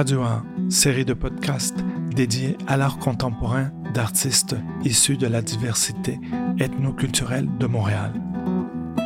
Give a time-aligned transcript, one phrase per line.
[0.00, 1.76] Radio 1, série de podcasts
[2.16, 6.18] dédiés à l'art contemporain d'artistes issus de la diversité
[6.58, 8.14] ethnoculturelle de Montréal.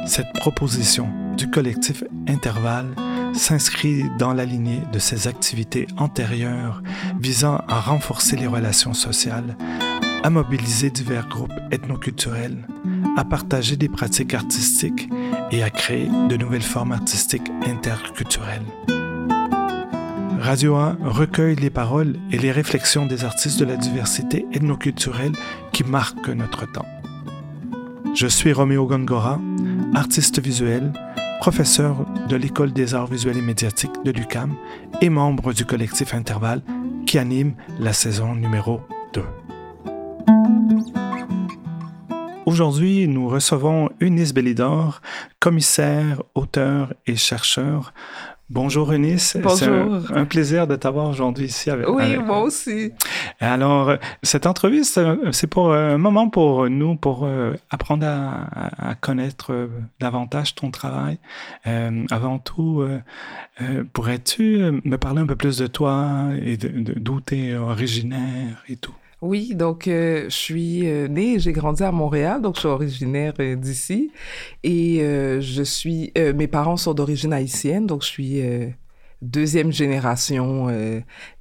[0.07, 2.95] Cette proposition du collectif Intervalle
[3.32, 6.80] s'inscrit dans la lignée de ses activités antérieures
[7.18, 9.56] visant à renforcer les relations sociales,
[10.22, 12.68] à mobiliser divers groupes ethnoculturels,
[13.16, 15.08] à partager des pratiques artistiques
[15.50, 18.62] et à créer de nouvelles formes artistiques interculturelles.
[20.45, 25.33] Radio 1 recueille les paroles et les réflexions des artistes de la diversité ethnoculturelle
[25.73, 26.84] qui marquent notre temps.
[28.15, 29.41] Je suis Roméo Gongora,
[29.95, 30.93] artiste visuel,
[31.41, 34.55] professeur de l'École des arts visuels et médiatiques de l'UCAM
[35.01, 36.61] et membre du collectif Intervalle
[37.06, 38.83] qui anime la saison numéro
[39.15, 39.23] 2.
[42.45, 45.01] Aujourd'hui, nous recevons Eunice Bellidor,
[45.41, 47.95] commissaire, auteur et chercheur
[48.54, 49.36] Bonjour Eunice.
[49.42, 49.98] Bonjour.
[50.14, 52.92] Un, plaisir de t'avoir aujourd'hui ici avec Oui, moi aussi.
[53.41, 59.66] Alors, cette entrevue, c'est pour un moment pour nous, pour euh, apprendre à, connaître euh,
[59.98, 61.19] davantage ton travail.
[61.66, 62.86] Euh, avant tout,
[63.92, 68.94] pourrais-tu me parler un peu plus de toi et d'où tu es originaire et tout?
[69.25, 73.33] Oui, donc euh, je suis euh, née, j'ai grandi à Montréal, donc je suis originaire
[73.41, 74.12] euh, d'ici.
[74.62, 74.98] Et
[75.41, 78.42] je suis, mes parents sont d'origine haïtienne, donc je suis
[79.22, 80.69] deuxième génération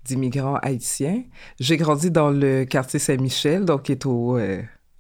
[0.06, 1.24] d'immigrants haïtiens.
[1.60, 4.40] J'ai grandi dans le quartier Saint-Michel, donc qui est au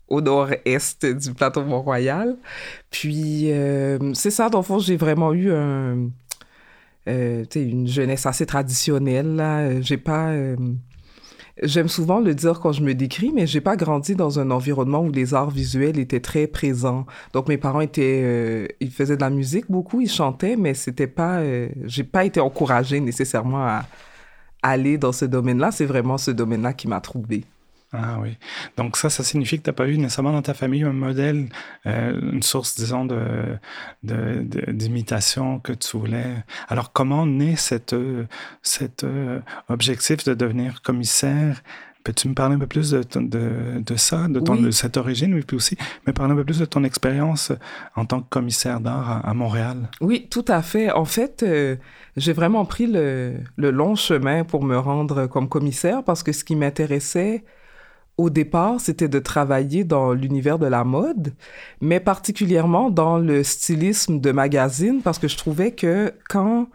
[0.09, 2.36] au nord-est du plateau Mont-Royal.
[2.89, 3.50] Puis,
[4.14, 6.09] c'est ça, dans le fond, j'ai vraiment eu un,
[7.08, 9.80] une jeunesse assez traditionnelle.
[9.81, 10.34] J'ai pas
[11.62, 15.02] J'aime souvent le dire quand je me décris, mais j'ai pas grandi dans un environnement
[15.02, 17.06] où les arts visuels étaient très présents.
[17.32, 21.06] Donc mes parents étaient, euh, ils faisaient de la musique beaucoup, ils chantaient, mais c'était
[21.06, 23.86] pas, euh, j'ai pas été encouragée nécessairement à
[24.64, 25.72] aller dans ce domaine-là.
[25.72, 27.45] C'est vraiment ce domaine-là qui m'a trouvé.
[27.95, 28.37] Ah oui.
[28.76, 31.49] Donc ça, ça signifie que tu n'as pas eu nécessairement dans ta famille un modèle,
[31.86, 33.59] euh, une source, disons, de,
[34.02, 36.43] d'imitation que tu voulais.
[36.70, 37.95] Alors comment naît cette,
[38.64, 39.39] cet euh,
[39.70, 41.61] objectif de devenir commissaire?
[42.03, 45.33] Peux-tu me parler un peu plus de, de, de ça, de, ton, de cette origine,
[45.36, 47.53] oui, puis aussi me parler un peu plus de ton expérience
[47.95, 49.89] en tant que commissaire d'art à, Montréal?
[50.02, 50.92] Oui, tout à fait.
[50.92, 51.77] En fait, euh,
[52.17, 56.43] j'ai vraiment pris le, le long chemin pour me rendre comme commissaire parce que ce
[56.43, 57.45] qui m'intéressait,
[58.18, 61.34] au départ, c'était de travailler dans l'univers de la mode,
[61.82, 66.68] mais particulièrement dans le stylisme de magazine, parce que je trouvais que quand,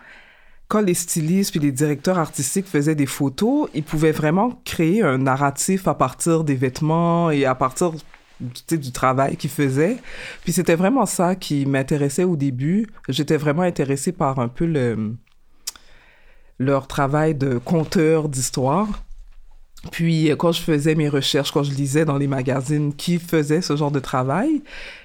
[0.66, 5.18] quand les stylistes puis les directeurs artistiques faisaient des photos, ils pouvaient vraiment créer un
[5.18, 7.92] narratif à partir des vêtements et à partir
[8.40, 9.98] du travail qu'ils faisaient.
[10.42, 12.86] Puis c'était vraiment ça qui m'intéressait au début.
[13.08, 15.14] J'étais vraiment intéressée par un peu le,
[16.58, 18.88] leur travail de conteur d'histoire.
[19.92, 23.62] Puis, euh, quand je faisais mes recherches, quand je lisais dans les magazines qui faisaient
[23.62, 24.62] ce genre de travail,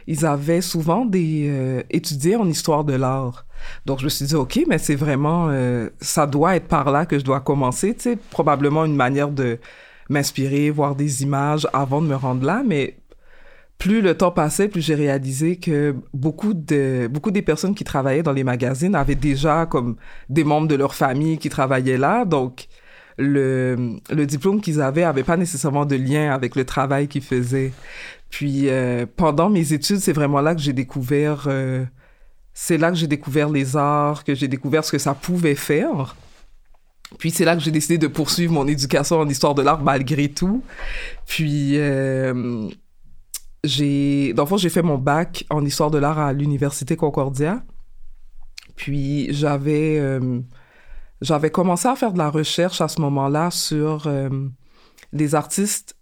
[0.07, 3.45] ils avaient souvent des euh, étudiés en histoire de l'art.
[3.85, 7.05] Donc, je me suis dit, OK, mais c'est vraiment, euh, ça doit être par là
[7.05, 9.59] que je dois commencer, sais, probablement une manière de
[10.09, 12.97] m'inspirer, voir des images avant de me rendre là, mais
[13.77, 18.23] plus le temps passait, plus j'ai réalisé que beaucoup de beaucoup des personnes qui travaillaient
[18.23, 19.97] dans les magazines avaient déjà comme
[20.29, 22.67] des membres de leur famille qui travaillaient là, donc
[23.17, 27.71] le, le diplôme qu'ils avaient avait pas nécessairement de lien avec le travail qu'ils faisaient.
[28.29, 31.85] Puis euh, pendant mes études, c'est vraiment là que j'ai découvert, euh,
[32.53, 36.15] c'est là que j'ai découvert les arts, que j'ai découvert ce que ça pouvait faire.
[37.19, 40.29] Puis c'est là que j'ai décidé de poursuivre mon éducation en histoire de l'art malgré
[40.29, 40.63] tout.
[41.27, 42.67] Puis euh,
[43.63, 47.63] j'ai, j'ai fait mon bac en histoire de l'art à l'université Concordia.
[48.75, 49.99] Puis j'avais
[51.23, 54.29] j'avais commencé à faire de la recherche à ce moment-là sur euh,
[55.13, 55.95] les artistes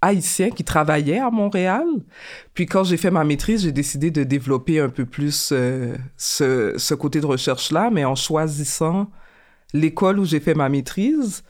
[0.00, 1.86] haïtiens qui travaillaient à Montréal.
[2.54, 6.72] Puis quand j'ai fait ma maîtrise, j'ai décidé de développer un peu plus euh, ce,
[6.78, 9.10] ce, côté de recherche-là, mais en choisissant
[9.74, 11.44] l'école où j'ai fait ma maîtrise.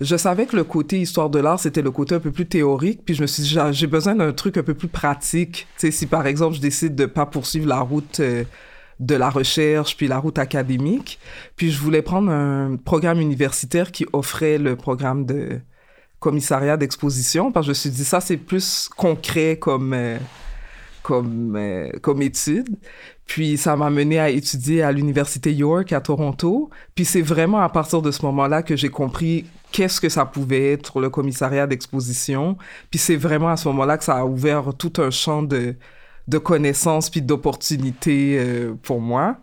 [0.00, 3.02] Je savais que le côté histoire de l'art, c'était le côté un peu plus théorique,
[3.04, 5.68] puis je me suis dit, j'ai besoin d'un truc un peu plus pratique.
[5.78, 8.42] Tu sais, si par exemple, je décide de pas poursuivre la route euh,
[9.00, 11.18] de la recherche, puis la route académique.
[11.56, 15.60] Puis je voulais prendre un programme universitaire qui offrait le programme de
[16.20, 20.16] commissariat d'exposition, parce que je me suis dit, ça, c'est plus concret comme, euh,
[21.02, 22.76] comme, euh, comme étude.
[23.26, 26.70] Puis ça m'a mené à étudier à l'université York à Toronto.
[26.94, 30.72] Puis c'est vraiment à partir de ce moment-là que j'ai compris qu'est-ce que ça pouvait
[30.72, 32.56] être le commissariat d'exposition.
[32.90, 35.74] Puis c'est vraiment à ce moment-là que ça a ouvert tout un champ de
[36.28, 39.38] de connaissances puis d'opportunités euh, pour moi.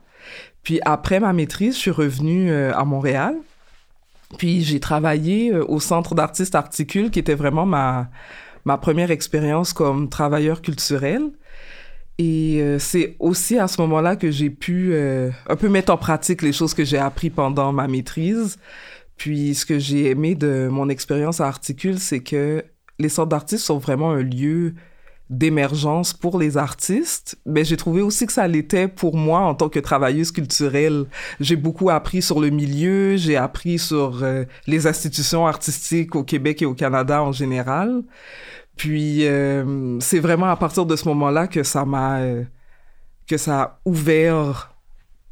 [0.64, 3.36] Puis après ma maîtrise, je suis revenue euh, à Montréal.
[4.38, 8.10] Puis j'ai travaillé au Centre d'artistes Articule, qui était vraiment ma,
[8.66, 11.32] ma première expérience comme travailleur culturel.
[12.18, 15.98] Et euh, c'est aussi à ce moment-là que j'ai pu euh, un peu mettre en
[15.98, 18.58] pratique les choses que j'ai appris pendant ma maîtrise.
[19.18, 22.64] Puis ce que j'ai aimé de mon expérience à Articule, c'est que
[23.00, 24.76] les centres d'artistes sont vraiment un lieu
[25.32, 29.70] d'émergence pour les artistes, mais j'ai trouvé aussi que ça l'était pour moi en tant
[29.70, 31.06] que travailleuse culturelle.
[31.40, 36.62] J'ai beaucoup appris sur le milieu, j'ai appris sur euh, les institutions artistiques au Québec
[36.62, 38.04] et au Canada en général.
[38.76, 42.44] Puis euh, c'est vraiment à partir de ce moment-là que ça m'a euh,
[43.26, 44.76] que ça a ouvert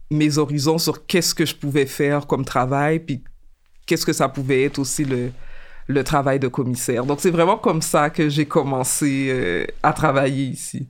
[0.10, 3.22] mes horizons sur qu'est-ce que je pouvais faire comme travail, puis
[3.86, 5.32] qu'est-ce que ça pouvait être aussi le
[5.90, 7.04] le travail de commissaire.
[7.04, 10.88] Donc c'est vraiment comme ça que j'ai commencé euh, à travailler ici.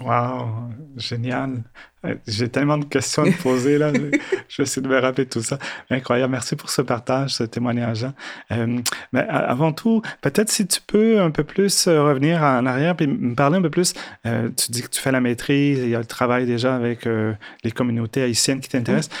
[0.00, 1.62] Wow, génial.
[2.06, 3.92] Euh, j'ai tellement de questions à poser là.
[4.48, 5.58] je vais essayer de me rappeler tout ça.
[5.90, 6.32] Incroyable.
[6.32, 8.06] Merci pour ce partage, ce témoignage.
[8.52, 8.78] Euh,
[9.12, 13.06] mais avant tout, peut-être si tu peux un peu plus euh, revenir en arrière et
[13.06, 13.92] me parler un peu plus.
[14.24, 17.06] tu dis que tu fais la maîtrise, il y a le travail déjà avec
[17.64, 19.14] les communautés haïtiennes qui t'intéressent.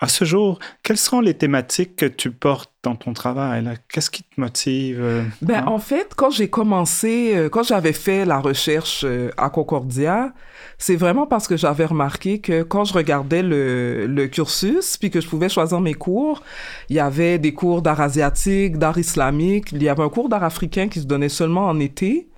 [0.00, 3.66] À ce jour, quelles sont les thématiques que tu portes dans ton travail?
[3.88, 5.02] Qu'est-ce qui te motive?
[5.42, 5.64] ben, hein?
[5.66, 9.04] en fait, quand j'ai commencé, quand j'avais fait la recherche
[9.36, 10.32] à Concordia,
[10.78, 15.28] c'est vraiment parce que j'avais remarqué que quand je regardais le, cursus, puis que je
[15.28, 16.42] pouvais choisir mes cours,
[16.88, 20.44] il y avait des cours d'art asiatique, d'art islamique, il y avait un cours d'art
[20.44, 22.28] africain qui se donnait seulement en été.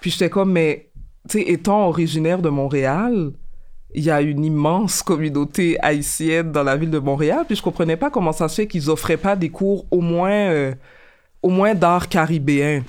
[0.00, 0.90] Puis j'étais comme, mais,
[1.28, 3.32] tu sais, étant originaire de Montréal,
[3.94, 7.96] il y a une immense communauté haïtienne dans la ville de Montréal, puis je comprenais
[7.96, 10.74] pas comment ça se fait qu'ils offraient pas des cours au moins, euh,
[11.42, 12.82] au moins d'art caribéen.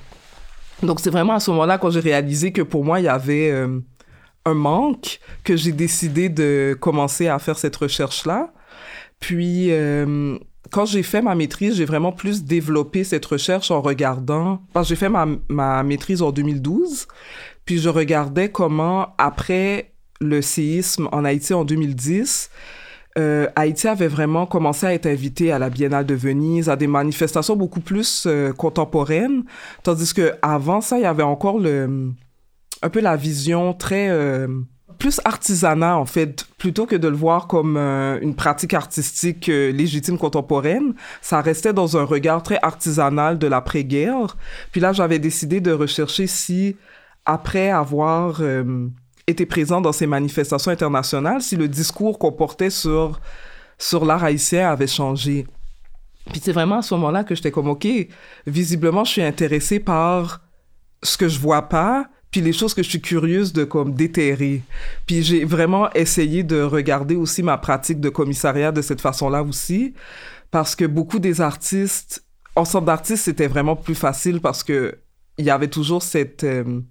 [0.81, 3.51] Donc c'est vraiment à ce moment-là quand j'ai réalisé que pour moi il y avait
[3.51, 3.79] euh,
[4.45, 8.53] un manque que j'ai décidé de commencer à faire cette recherche-là.
[9.19, 10.37] Puis, euh,
[10.71, 14.95] quand j'ai fait ma maîtrise, j'ai vraiment plus développé cette recherche en regardant, parce j'ai
[14.95, 17.07] fait ma, ma maîtrise en 2012,
[17.65, 22.49] puis je regardais comment, après le séisme en Haïti en 2010,
[23.17, 26.87] euh, Haïti avait vraiment commencé à être invité à la Biennale de Venise, à des
[26.87, 29.43] manifestations beaucoup plus euh, contemporaines,
[29.83, 32.11] tandis que avant ça, il y avait encore le
[32.83, 34.47] un peu la vision très euh,
[34.99, 39.71] plus artisanat en fait, plutôt que de le voir comme euh, une pratique artistique euh,
[39.71, 44.37] légitime contemporaine, ça restait dans un regard très artisanal de l'après-guerre.
[44.71, 46.75] Puis là, j'avais décidé de rechercher si,
[47.25, 48.41] après avoir
[49.25, 53.21] été présent dans ces manifestations internationales, si le discours qu'on portait sur
[53.77, 55.47] sur l'art haïtien avait changé.
[56.31, 57.87] Puis c'est vraiment à ce moment-là que j'étais comme, OK,
[58.45, 60.41] visiblement, je suis intéressée par
[61.01, 64.63] ce que je vois pas, puis les choses que je suis curieuse de comme déterrer.
[65.05, 69.93] Puis j'ai vraiment essayé de regarder aussi ma pratique de commissariat de cette façon-là aussi,
[70.49, 72.25] parce que beaucoup des artistes,
[72.55, 74.97] en sorte d'artiste, c'était vraiment plus facile parce que
[75.37, 76.81] il y avait toujours cette euh,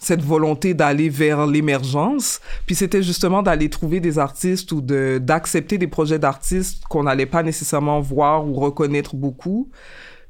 [0.00, 5.78] cette volonté d'aller vers l'émergence, puis c'était justement d'aller trouver des artistes ou de d'accepter
[5.78, 9.70] des projets d'artistes qu'on n'allait pas nécessairement voir ou reconnaître beaucoup.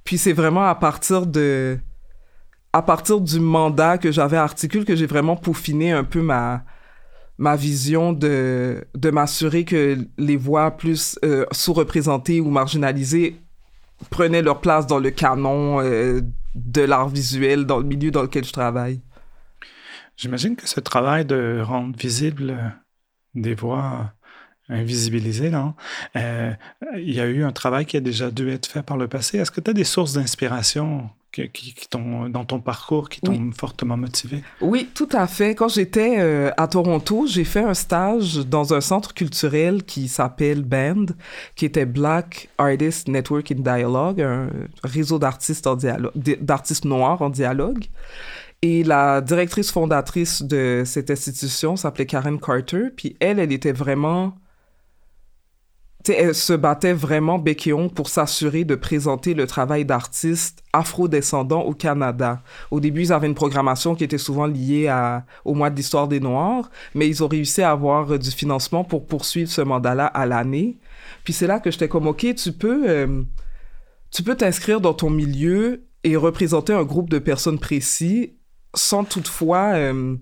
[0.04, 1.78] Puis c'est vraiment à partir de
[2.72, 6.64] à partir du mandat que j'avais articule que j'ai vraiment peaufiné un peu ma
[7.38, 13.41] ma vision de de m'assurer que les voix plus euh, sous-représentées ou marginalisées
[14.10, 16.20] prenaient leur place dans le canon euh,
[16.55, 19.00] de l'art visuel dans le milieu dans lequel je travaille.
[20.17, 22.74] J'imagine que ce travail de rendre visible
[23.34, 24.12] des voix
[24.69, 25.75] invisibilisées, là,
[26.17, 26.53] euh,
[26.96, 29.39] il y a eu un travail qui a déjà dû être fait par le passé.
[29.39, 34.43] Est-ce que tu as des sources d'inspiration qui, dans ton parcours qui t'ont fortement motivé?
[34.61, 35.55] Oui, tout à fait.
[35.55, 40.63] Quand j'étais euh, à Toronto, j'ai fait un stage dans un centre culturel qui s'appelle
[40.63, 41.15] BAND,
[41.55, 44.49] qui était Black Artist Network in Dialogue, un
[44.82, 45.69] réseau d'artistes
[46.41, 47.85] d'artistes noirs en dialogue.
[48.63, 52.85] Et la directrice fondatrice de cette institution s'appelait Karen Carter.
[52.96, 54.35] Puis elle, elle était vraiment
[56.13, 62.43] elle se battait vraiment et pour s'assurer de présenter le travail d'artistes afro-descendants au Canada.
[62.70, 66.08] Au début, ils avaient une programmation qui était souvent liée à, au mois de l'histoire
[66.08, 70.06] des Noirs, mais ils ont réussi à avoir euh, du financement pour poursuivre ce mandat-là
[70.06, 70.77] à l'année.
[71.25, 73.22] Puis c'est là que j'étais comme, OK, tu peux, euh,
[74.10, 78.34] tu peux t'inscrire dans ton milieu et représenter un groupe de personnes précis
[78.75, 79.72] sans toutefois...
[79.75, 80.17] Euh,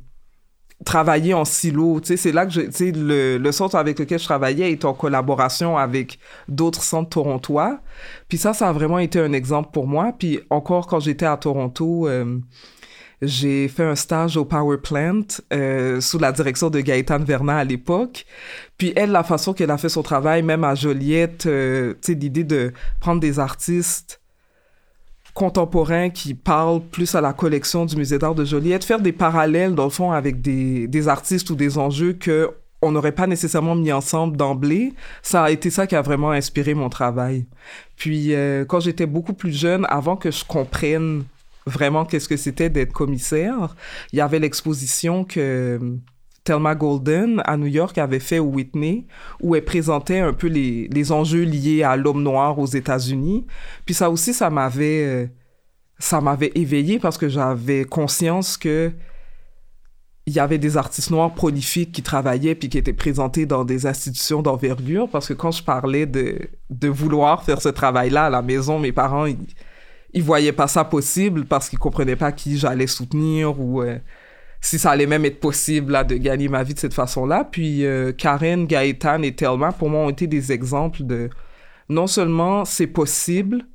[0.84, 2.00] travailler en silo.
[2.02, 6.18] C'est là que je, le, le centre avec lequel je travaillais est en collaboration avec
[6.48, 7.80] d'autres centres torontois.
[8.28, 10.12] Puis ça, ça a vraiment été un exemple pour moi.
[10.18, 12.38] Puis encore, quand j'étais à Toronto, euh,
[13.22, 17.64] j'ai fait un stage au Power Plant euh, sous la direction de Gaëtane Vernat à
[17.64, 18.26] l'époque.
[18.76, 22.72] Puis elle, la façon qu'elle a fait son travail, même à Joliette, euh, l'idée de
[23.00, 24.20] prendre des artistes
[25.34, 29.74] contemporains qui parlent plus à la collection du musée d'art de Joliette, faire des parallèles
[29.74, 32.50] dans le fond avec des, artistes ou des enjeux que
[32.80, 34.92] on n'aurait pas nécessairement mis ensemble d'emblée.
[35.22, 37.46] Ça a été ça qui a vraiment inspiré mon travail.
[37.96, 41.24] Puis euh, quand j'étais beaucoup plus jeune, avant que je comprenne
[41.66, 43.74] vraiment qu'est-ce que c'était d'être commissaire.
[44.12, 45.98] Il y avait l'exposition que
[46.44, 49.06] Thelma Golden à New York avait fait au Whitney,
[49.40, 53.46] où elle présentait un peu les, les enjeux liés à l'homme noir aux États-Unis.
[53.86, 55.26] Puis ça aussi, ça m'avait, euh,
[55.98, 58.92] ça m'avait éveillé parce que j'avais conscience que
[60.26, 63.86] il y avait des artistes noirs prolifiques qui travaillaient puis qui étaient présentés dans des
[63.86, 66.38] institutions d'envergure parce que quand je parlais de,
[66.70, 69.36] de vouloir faire ce travail-là à la maison, mes parents, ils,
[70.14, 73.98] ils voyaient pas ça possible parce qu'ils comprenaient pas qui j'allais soutenir ou euh,
[74.64, 77.44] si ça allait même être possible là, de gagner ma vie de cette façon-là.
[77.44, 81.28] Puis euh, Karen, Gaëtan et Thelma, pour moi, ont été des exemples de
[81.90, 83.66] non seulement c'est possible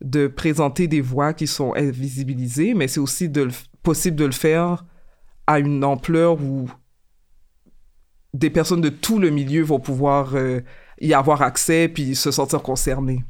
[0.00, 3.28] de présenter des voix qui sont invisibilisées, mais c'est aussi
[3.82, 4.84] possible de le faire
[5.48, 6.70] à une ampleur où
[8.32, 10.60] des personnes de tout le milieu vont pouvoir euh,
[11.00, 13.24] y avoir accès puis se sentir concernées.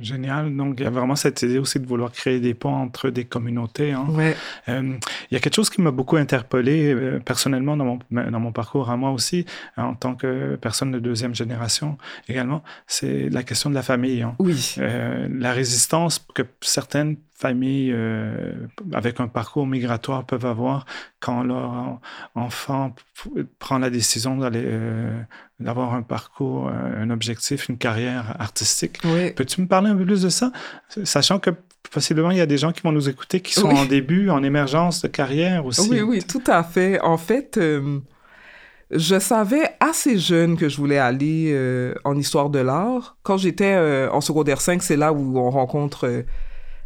[0.00, 0.54] Génial.
[0.54, 3.24] Donc, il y a vraiment cette idée aussi de vouloir créer des ponts entre des
[3.24, 3.92] communautés.
[3.92, 4.06] Hein.
[4.10, 4.36] Ouais.
[4.68, 4.98] Euh,
[5.30, 8.52] il y a quelque chose qui m'a beaucoup interpellé euh, personnellement dans mon, dans mon
[8.52, 9.46] parcours à moi aussi,
[9.78, 11.96] en tant que personne de deuxième génération
[12.28, 14.20] également, c'est la question de la famille.
[14.20, 14.36] Hein.
[14.38, 14.74] Oui.
[14.78, 18.52] Euh, la résistance que certaines familles euh,
[18.92, 20.86] avec un parcours migratoire peuvent avoir
[21.20, 22.00] quand leur
[22.34, 22.94] enfant
[23.60, 25.16] prend la décision d'aller euh,
[25.60, 28.98] d'avoir un parcours, euh, un objectif, une carrière artistique.
[29.04, 29.30] Oui.
[29.30, 30.50] Peux-tu me parler un peu plus de ça,
[31.04, 31.50] sachant que
[31.92, 33.78] possiblement il y a des gens qui vont nous écouter qui sont Oui.
[33.78, 35.88] en début, en émergence de carrière aussi.
[35.88, 37.00] Oui, oui, tout à fait.
[37.00, 38.00] En fait, euh,
[38.90, 41.54] je savais assez jeune que je voulais aller
[42.04, 43.16] en histoire de l'art.
[43.22, 43.76] Quand j'étais
[44.10, 46.24] en secondaire 5, c'est là où on rencontre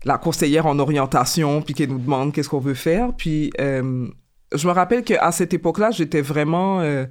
[0.05, 3.13] la conseillère en orientation, puis qu'elle nous demande qu'est-ce qu'on veut faire.
[3.17, 4.09] Puis euh,
[4.55, 6.81] je me rappelle qu'à cette époque-là, j'étais vraiment...
[6.81, 7.07] euh,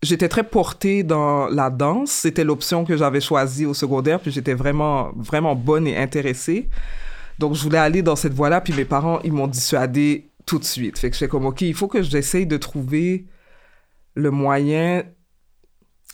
[0.00, 2.12] J'étais très portée dans la danse.
[2.12, 6.68] C'était l'option que j'avais choisie au secondaire, puis j'étais vraiment, vraiment bonne et intéressée.
[7.40, 10.64] Donc, je voulais aller dans cette voie-là, puis mes parents, ils m'ont dissuadé tout de
[10.64, 11.00] suite.
[11.00, 13.26] Fait que j'étais comme, OK, il faut que j'essaye de trouver
[14.14, 15.02] le moyen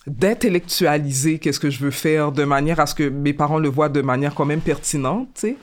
[0.06, 3.90] d'intellectualiser qu'est-ce que je veux faire de manière à ce que mes parents le voient
[3.90, 5.56] de manière quand même pertinente, tu sais.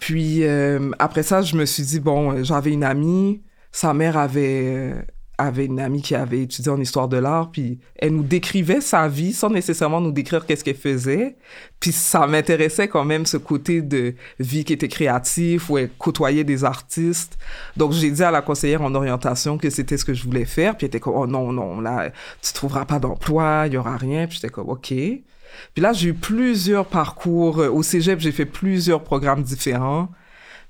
[0.00, 4.94] Puis, euh, après ça, je me suis dit, bon, j'avais une amie, sa mère avait,
[4.96, 5.02] euh,
[5.40, 9.08] avait une amie qui avait étudié en histoire de l'art, puis elle nous décrivait sa
[9.08, 11.36] vie sans nécessairement nous décrire qu'est-ce qu'elle faisait.
[11.80, 16.44] Puis ça m'intéressait quand même ce côté de vie qui était créatif, où elle côtoyait
[16.44, 17.38] des artistes.
[17.76, 20.76] Donc j'ai dit à la conseillère en orientation que c'était ce que je voulais faire,
[20.76, 22.10] puis elle était comme, oh non, non, là,
[22.42, 24.26] tu trouveras pas d'emploi, il y aura rien.
[24.26, 24.88] Puis j'étais comme, OK.
[24.88, 27.58] Puis là, j'ai eu plusieurs parcours.
[27.58, 30.08] Au cégep, j'ai fait plusieurs programmes différents.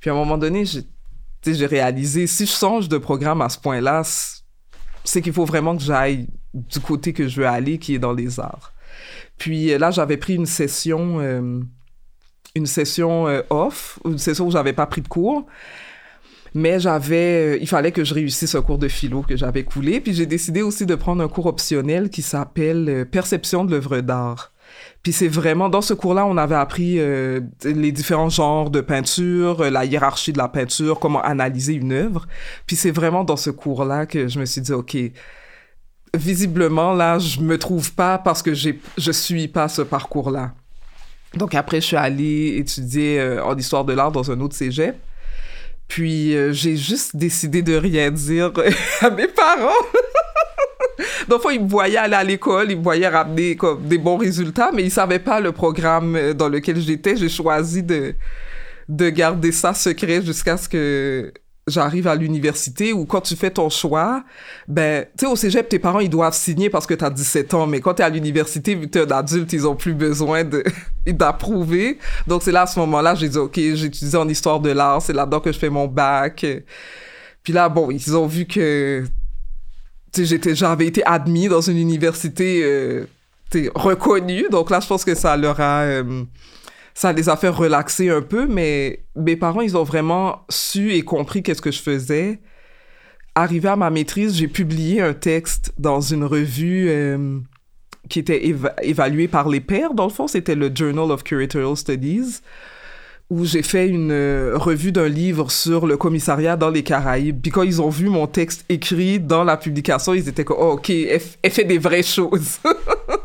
[0.00, 0.82] Puis à un moment donné, j'ai
[1.46, 4.02] j'ai réalisé, si je change de programme à ce point-là,
[5.04, 8.12] c'est qu'il faut vraiment que j'aille du côté que je veux aller, qui est dans
[8.12, 8.72] les arts.
[9.38, 11.60] Puis euh, là, j'avais pris une session, euh,
[12.54, 15.46] une session euh, off, une session où j'avais pas pris de cours.
[16.52, 20.00] Mais j'avais, il fallait que je réussisse un cours de philo que j'avais coulé.
[20.00, 24.52] Puis j'ai décidé aussi de prendre un cours optionnel qui s'appelle Perception de l'œuvre d'art.
[25.02, 29.62] Puis c'est vraiment, dans ce cours-là, on avait appris euh, les différents genres de peinture,
[29.62, 32.26] euh, la hiérarchie de la peinture, comment analyser une œuvre.
[32.66, 34.96] Puis c'est vraiment dans ce cours-là que je me suis dit, OK,
[36.14, 40.52] visiblement, là, je me trouve pas parce que j'ai, je suis pas ce parcours-là.
[41.34, 44.96] Donc après, je suis allée étudier euh, en histoire de l'art dans un autre cégep.
[45.88, 48.52] Puis j'ai juste décidé de rien dire
[49.00, 49.72] à mes parents.
[51.28, 54.16] Donc, fois, ils me voyaient aller à l'école, ils me voyaient ramener comme, des bons
[54.16, 57.16] résultats, mais ils savaient pas le programme euh, dans lequel j'étais.
[57.16, 58.14] J'ai choisi de,
[58.88, 61.32] de garder ça secret jusqu'à ce que
[61.70, 64.24] j'arrive à l'université où quand tu fais ton choix,
[64.68, 67.54] ben, tu sais, au cégep, tes parents, ils doivent signer parce que tu as 17
[67.54, 69.76] ans, mais quand tu es à l'université, vu que tu es un adulte, ils ont
[69.76, 70.42] plus besoin
[71.06, 71.98] d'approuver.
[72.26, 75.12] Donc, c'est là, à ce moment-là, j'ai dit, OK, j'étudie en histoire de l'art, c'est
[75.12, 76.44] là-dedans que je fais mon bac.
[77.42, 79.04] Puis là, bon, ils ont vu que,
[80.14, 83.04] j'avais été admis dans une université, euh,
[83.74, 84.46] reconnue.
[84.50, 86.24] Donc là, je pense que ça leur a, euh,
[86.94, 91.02] ça les a fait relaxer un peu, mais mes parents, ils ont vraiment su et
[91.02, 92.40] compris qu'est-ce que je faisais.
[93.34, 97.38] Arrivé à ma maîtrise, j'ai publié un texte dans une revue euh,
[98.08, 99.94] qui était éva- évaluée par les pairs.
[99.94, 102.40] Dans le fond, c'était le Journal of Curatorial Studies
[103.30, 107.40] où j'ai fait une euh, revue d'un livre sur le commissariat dans les Caraïbes.
[107.40, 110.72] Puis quand ils ont vu mon texte écrit dans la publication, ils étaient comme oh,
[110.72, 112.58] OK, elle, fait des vraies choses.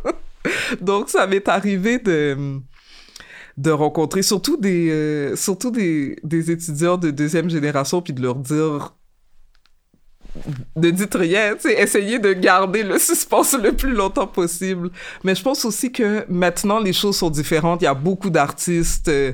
[0.82, 2.60] Donc ça m'est arrivé de
[3.58, 8.36] de rencontrer surtout des euh, surtout des, des étudiants de deuxième génération puis de leur
[8.36, 8.94] dire
[10.76, 14.90] ne dites rien, essayez de garder le suspense le plus longtemps possible.
[15.24, 17.82] Mais je pense aussi que maintenant les choses sont différentes.
[17.82, 19.34] Il y a beaucoup d'artistes euh,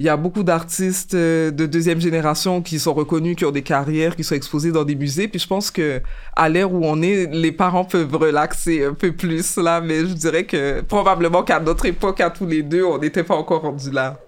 [0.00, 3.62] il y a beaucoup d'artistes euh, de deuxième génération qui sont reconnus, qui ont des
[3.62, 5.26] carrières, qui sont exposés dans des musées.
[5.26, 6.00] Puis je pense que
[6.36, 9.80] à l'ère où on est, les parents peuvent relaxer un peu plus là.
[9.80, 13.34] Mais je dirais que probablement qu'à notre époque, à tous les deux, on n'était pas
[13.34, 14.18] encore rendu là.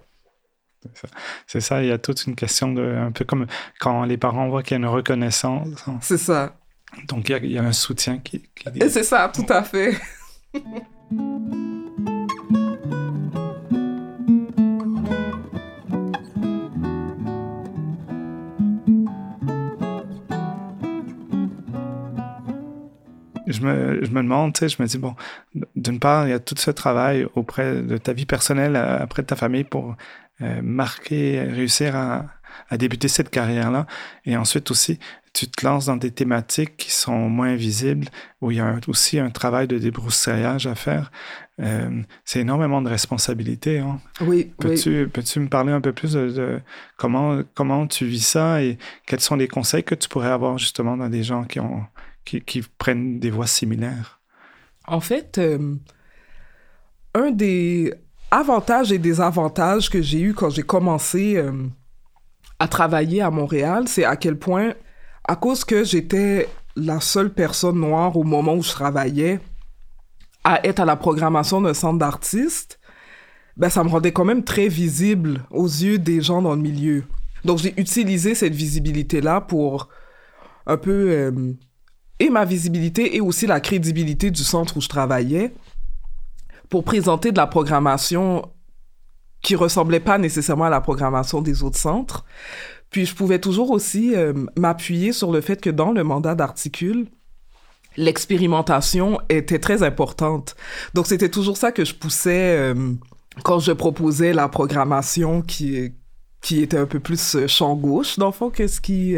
[1.47, 1.83] C'est ça.
[1.83, 2.83] il y a toute une question de.
[2.83, 3.47] Un peu comme
[3.79, 5.69] quand les parents voient qu'il y a une reconnaissance.
[6.01, 6.57] C'est ça.
[7.07, 8.43] Donc il y, a, un soutien qui.
[8.57, 8.91] qui...
[8.91, 9.95] C'est ça, tout à fait.
[23.53, 25.15] je me, je me demande, tu sais, je me dis, bon,
[25.77, 29.27] d'une part, il y a tout ce travail auprès de ta vie personnelle, auprès de
[29.27, 29.97] ta famille pour
[30.43, 32.27] euh, marquer, réussir à,
[32.69, 33.87] à débuter cette carrière-là.
[34.25, 34.99] Et ensuite aussi,
[35.33, 38.09] tu te lances dans des thématiques qui sont moins visibles,
[38.41, 41.13] où il y a aussi un travail de débroussaillage à faire.
[41.61, 43.79] Euh, c'est énormément de responsabilités.
[43.79, 44.01] Hein.
[44.21, 46.61] Oui, peux-tu, Peux-tu me parler un peu plus de,
[46.97, 50.97] comment, comment tu vis ça et quels sont les conseils que tu pourrais avoir justement
[50.97, 51.85] dans des gens qui ont
[52.25, 54.21] qui, prennent des voies similaires?
[54.87, 55.77] En fait, euh,
[57.15, 57.93] un des
[58.31, 61.53] avantages et désavantages que j'ai eu quand j'ai commencé euh,
[62.59, 64.75] à travailler à Montréal, c'est à quel point,
[65.25, 69.41] à cause que j'étais la seule personne noire au moment où je travaillais
[70.45, 72.79] à être à la programmation d'un centre d'artistes,
[73.57, 77.05] ben ça me rendait quand même très visible aux yeux des gens dans le milieu.
[77.45, 79.89] Donc j'ai utilisé cette visibilité-là pour
[80.67, 81.53] un peu euh,
[82.21, 85.53] et ma visibilité et aussi la crédibilité du centre où je travaillais
[86.69, 88.49] pour présenter de la programmation
[89.43, 92.25] qui ressemblait pas nécessairement à la programmation des autres centres.
[92.91, 97.07] Puis je pouvais toujours aussi euh, m'appuyer sur le fait que dans le mandat d'articule,
[97.97, 100.57] l'expérimentation était très importante.
[100.95, 102.93] Donc c'était toujours ça que je poussais euh,
[103.45, 105.93] quand je proposais la programmation qui
[106.43, 109.15] qui était un peu plus euh, champ gauche dans le fond que ce qui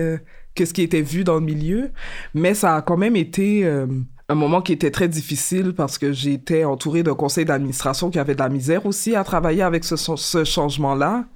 [0.55, 1.91] que ce qui était vu dans le milieu.
[2.35, 3.87] Mais ça a quand même été euh,
[4.29, 8.35] un moment qui était très difficile parce que j'étais entourée d'un conseil d'administration qui avait
[8.35, 11.27] de la misère aussi à travailler avec ce, ce changement-là.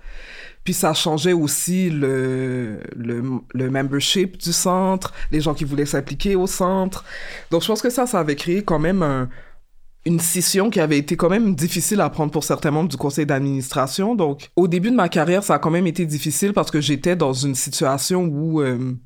[0.65, 3.23] Puis ça changeait aussi le, le,
[3.55, 7.05] le, membership du centre, les gens qui voulaient s'appliquer au centre.
[7.53, 9.29] Donc je pense que ça, ça avait créé quand même un,
[10.07, 13.27] une scission qui avait été quand même difficile à prendre pour certains membres du conseil
[13.27, 14.17] d'administration.
[14.17, 17.15] Donc au début de ma carrière, ça a quand même été difficile parce que j'étais
[17.15, 18.61] dans une situation où...
[18.61, 18.97] Euh,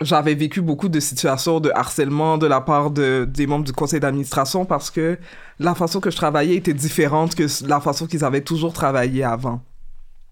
[0.00, 4.00] j'avais vécu beaucoup de situations de harcèlement de la part de, des membres du conseil
[4.00, 5.18] d'administration parce que
[5.58, 9.62] la façon que je travaillais était différente que la façon qu'ils avaient toujours travaillé avant.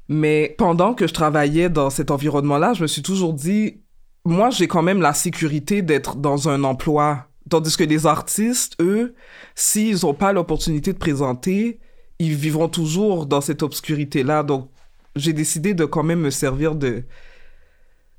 [0.09, 3.81] Mais pendant que je travaillais dans cet environnement-là, je me suis toujours dit,
[4.25, 7.27] moi, j'ai quand même la sécurité d'être dans un emploi.
[7.51, 9.15] Tandis que les artistes, eux,
[9.57, 11.81] s'ils n'ont pas l'opportunité de présenter,
[12.21, 14.45] ils vivront toujours dans cette obscurité-là.
[14.45, 14.71] Donc,
[15.17, 17.05] j'ai décidé de quand même me servir de,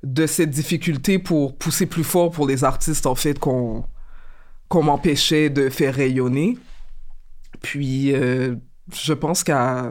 [0.02, 3.84] de cette difficulté pour pousser plus fort pour les artistes, en fait, qu'on
[4.72, 6.56] m'empêchait de faire rayonner.
[7.62, 8.54] Puis, euh,
[8.94, 9.90] je pense qu'à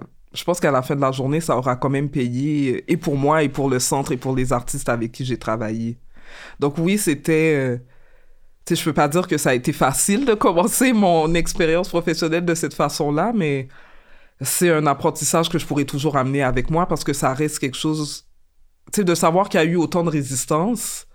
[0.71, 3.69] la fin de la journée, ça aura quand même payé, et pour moi, et pour
[3.69, 5.97] le centre, et pour les artistes avec qui j'ai travaillé.
[6.59, 7.53] Donc oui, c'était...
[7.55, 7.77] Euh,
[8.65, 11.87] tu sais, je peux pas dire que ça a été facile de commencer mon expérience
[11.87, 13.69] professionnelle de cette façon-là, mais
[14.41, 17.77] c'est un apprentissage que je pourrais toujours amener avec moi parce que ça reste quelque
[17.77, 18.26] chose
[18.93, 21.07] sais, de savoir qu'il y a eu autant de résistance,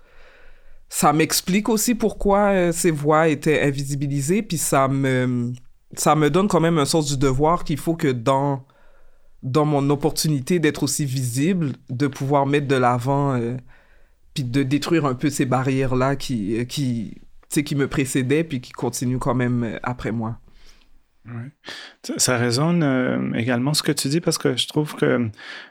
[0.89, 5.51] ça m'explique aussi pourquoi euh, ces voix étaient invisibilisées, puis ça me,
[5.95, 8.63] ça me donne quand même un sens du devoir qu'il faut que dans,
[9.41, 13.57] dans mon opportunité d'être aussi visible, de pouvoir mettre de l'avant, euh,
[14.35, 18.71] puis de détruire un peu ces barrières-là qui, euh, qui, qui me précédaient, puis qui
[18.71, 20.39] continuent quand même après moi.
[21.25, 21.49] Oui.
[22.17, 25.29] Ça, résonne euh, également ce que tu dis parce que je trouve que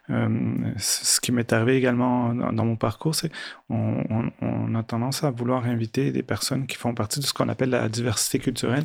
[0.08, 3.30] euh, ce qui m'est arrivé également dans, mon parcours, c'est
[3.68, 7.50] on, on, a tendance à vouloir inviter des personnes qui font partie de ce qu'on
[7.50, 8.84] appelle la diversité culturelle,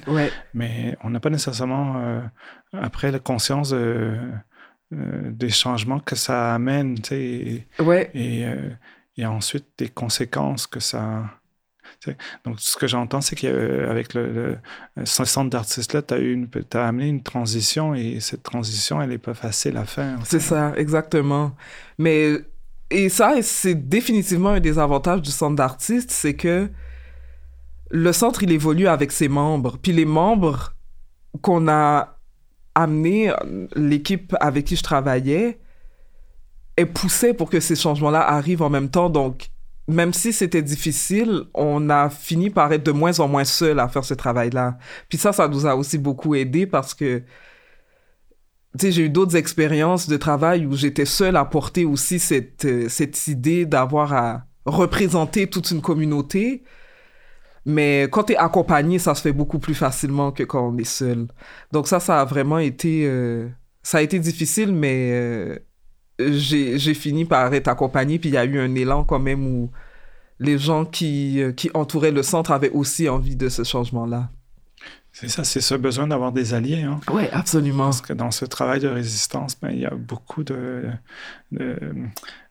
[0.53, 2.21] mais on n'a pas nécessairement euh,
[2.73, 3.73] après la conscience
[4.91, 7.67] des changements que ça amène, tu sais, et,
[8.13, 8.45] et,
[9.15, 11.29] et ensuite des conséquences que ça
[12.45, 14.57] Donc, ce que j'entends, c'est qu'avec le,
[14.95, 19.17] le, ce centre d'artistes-là, tu as, as, amené une transition et cette transition, elle n'est
[19.17, 20.19] pas facile à faire.
[20.23, 21.55] C'est ça, exactement.
[21.97, 22.33] Mais,
[22.89, 26.69] et ça, c'est définitivement un des avantages du centre d'artistes, c'est que
[27.89, 29.77] le centre, il évolue avec ses membres.
[29.81, 30.73] Puis les membres
[31.41, 32.17] qu'on a
[32.75, 33.31] amenés,
[33.75, 35.59] l'équipe avec qui je travaillais,
[36.75, 39.09] est poussée pour que ces changements-là arrivent en même temps.
[39.09, 39.49] Donc,
[39.87, 43.87] même si c'était difficile, on a fini par être de moins en moins seul à
[43.87, 44.77] faire ce travail-là.
[45.09, 47.25] Puis ça, ça nous a aussi beaucoup aidé parce que, tu
[48.79, 52.89] sais, j'ai eu d'autres expériences de travail où j'étais seule à porter aussi cette, euh,
[52.89, 56.63] cette idée d'avoir à représenter toute une communauté.
[57.65, 60.83] Mais quand tu es accompagné, ça se fait beaucoup plus facilement que quand on est
[60.83, 61.27] seul.
[61.71, 63.05] Donc ça, ça a vraiment été...
[63.07, 63.49] Euh,
[63.83, 65.59] ça a été difficile, mais euh,
[66.19, 69.69] j'ai fini par être accompagné, puis il y a eu un élan quand même où
[70.39, 74.29] les gens qui, euh, qui entouraient le centre avaient aussi envie de ce changement-là.
[75.11, 76.83] C'est ça, c'est ce besoin d'avoir des alliés.
[76.83, 76.99] Hein?
[77.11, 77.85] Oui, absolument.
[77.85, 80.83] Parce que dans ce travail de résistance, ben, il y a beaucoup de,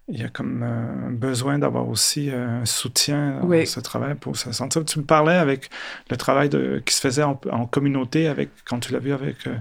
[0.09, 4.53] il y a comme un besoin d'avoir aussi un soutien dans ce travail pour se
[4.53, 4.85] sentir.
[4.85, 5.69] Tu me parlais avec
[6.11, 7.35] le travail de, qui se faisait en,
[7.67, 9.57] communauté avec, quand tu l'as vu avec euh,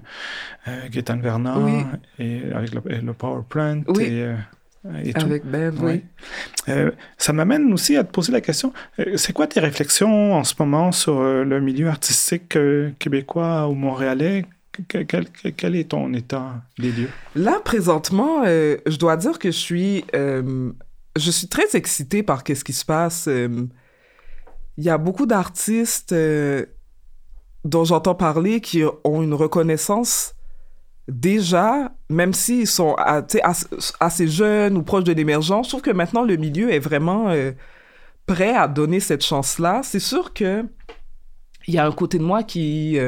[0.68, 1.86] euh Gaétan Vernon
[2.20, 4.36] et avec le, Power Plant et, euh,
[5.16, 6.04] avec Ben, oui.
[6.70, 8.72] Euh, ça m'amène aussi à te poser la question,
[9.16, 12.56] c'est quoi tes réflexions en ce moment sur le milieu artistique
[13.00, 14.46] québécois ou montréalais?
[14.88, 17.10] Quel, est ton état des lieux?
[17.36, 20.72] Là, présentement, euh, je dois dire que je suis, euh,
[21.16, 23.28] je suis très excitée par ce qui se passe.
[23.28, 23.68] Euh,
[24.78, 26.14] il y a beaucoup d'artistes
[27.64, 30.36] dont j'entends parler qui ont une reconnaissance
[31.08, 32.96] déjà, même s'ils sont
[34.00, 35.68] assez jeunes ou proches de l'émergence.
[35.68, 37.34] Je trouve que maintenant, le milieu est vraiment
[38.26, 39.80] prêt à donner cette chance-là.
[39.84, 40.66] C'est sûr que
[41.68, 43.00] il y a un côté de moi qui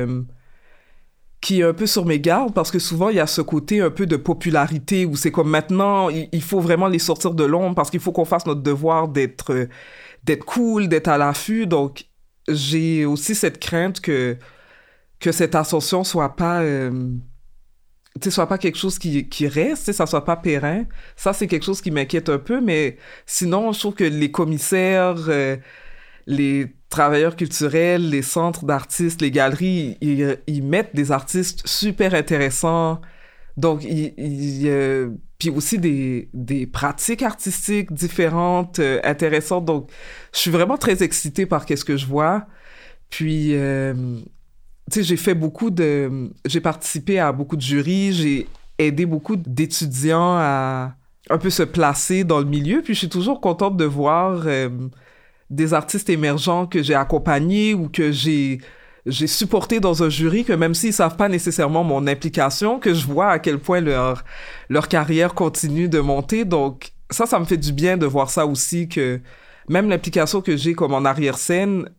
[1.47, 3.79] qui est un peu sur mes gardes parce que souvent il y a ce côté
[3.79, 7.73] un peu de popularité où c'est comme maintenant il, faut vraiment les sortir de l'ombre
[7.73, 9.69] parce qu'il faut qu'on fasse notre devoir d'être
[10.25, 11.65] d'être cool, d'être à l'affût.
[11.65, 12.03] Donc
[12.49, 14.35] j'ai aussi cette crainte que
[15.21, 17.13] que cette ascension soit pas euh,
[18.29, 20.83] soit pas quelque chose qui, qui reste, ça soit pas périn.
[21.15, 25.15] Ça, c'est quelque chose qui m'inquiète un peu, mais sinon, je trouve que les commissaires,
[25.29, 25.55] euh,
[26.27, 33.01] les travailleurs culturels, les centres d'artistes, les galeries, ils, mettent des artistes super intéressants.
[33.55, 34.13] Donc, il,
[34.65, 35.09] euh,
[35.39, 39.65] puis aussi des, des pratiques artistiques différentes, euh, intéressantes.
[39.65, 39.89] Donc,
[40.33, 42.45] je suis vraiment très excitée par qu'est-ce que je vois.
[43.09, 43.93] Puis, euh,
[44.91, 46.29] tu sais, j'ai fait beaucoup de...
[46.45, 50.95] J'ai participé à beaucoup de jurys, j'ai aidé beaucoup d'étudiants à
[51.29, 52.81] un peu se placer dans le milieu.
[52.81, 54.45] Puis, je suis toujours contente de voir
[55.49, 58.59] des artistes émergents que j'ai accompagnés ou que j'ai
[59.05, 63.07] j'ai supporté dans un jury que même s'ils savent pas nécessairement mon implication, que je
[63.07, 64.25] vois à quel point leur
[64.69, 66.43] leur carrière continue de monter.
[66.43, 69.21] Donc ça, ça me fait du bien de voir ça aussi que
[69.69, 71.89] même l'implication que j'ai comme en arrière-scène,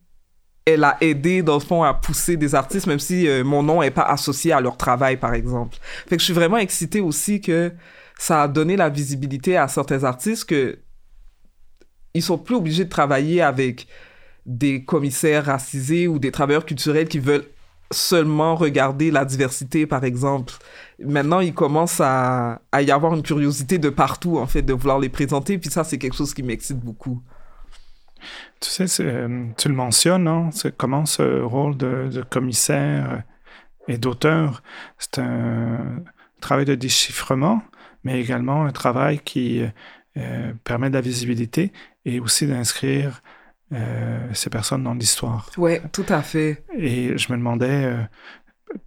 [0.67, 3.83] elle a aidé dans le fond à pousser des artistes, même si euh, mon nom
[3.83, 5.79] est pas associé à leur travail, par exemple.
[6.07, 7.73] Fait que je suis vraiment excitée aussi que
[8.19, 10.79] ça a donné la visibilité à certains artistes que
[12.14, 13.87] ils sont plus obligés de travailler avec
[14.47, 17.44] des commissaires racisés ou des travailleurs culturels qui veulent
[17.90, 20.55] seulement regarder la diversité, par exemple.
[20.99, 25.09] Maintenant, il commence à, y avoir une curiosité de partout, en fait, de vouloir les
[25.09, 25.59] présenter.
[25.59, 27.23] Puis ça, c'est quelque chose qui m'excite beaucoup.
[28.61, 30.51] Tu sais, euh, tu le mentionnes, hein?
[30.77, 33.23] comment ce rôle de, commissaire
[33.87, 34.62] et d'auteur,
[34.99, 36.03] c'est un
[36.40, 37.62] travail de déchiffrement,
[38.05, 39.62] mais également un travail qui
[40.16, 41.73] euh, permet de la visibilité
[42.09, 43.21] et aussi d'inscrire
[43.73, 45.51] euh, ces personnes dans l'histoire.
[45.59, 46.64] Oui, tout à fait.
[46.75, 47.99] Et je me demandais, euh,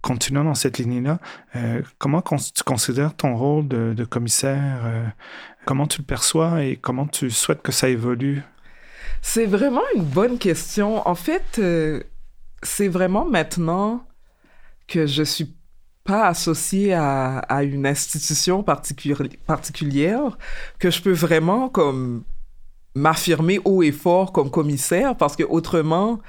[0.00, 1.20] continuant dans cette ligne-là,
[1.54, 4.80] euh, comment tu considères ton rôle de, commissaire,
[5.66, 8.42] comment tu le perçois et comment tu souhaites que ça évolue?
[9.20, 11.06] C'est vraiment une bonne question.
[11.06, 11.60] En fait,
[12.62, 14.04] c'est vraiment maintenant
[14.88, 15.54] que je suis
[16.02, 20.36] pas associée à, à une institution particulière
[20.80, 22.24] que je peux vraiment comme
[22.94, 26.20] m'affirmer haut et fort comme commissaire parce que autrement,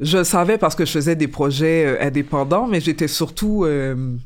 [0.00, 4.16] je savais parce que je faisais des projets euh, indépendants, mais j'étais surtout, euh,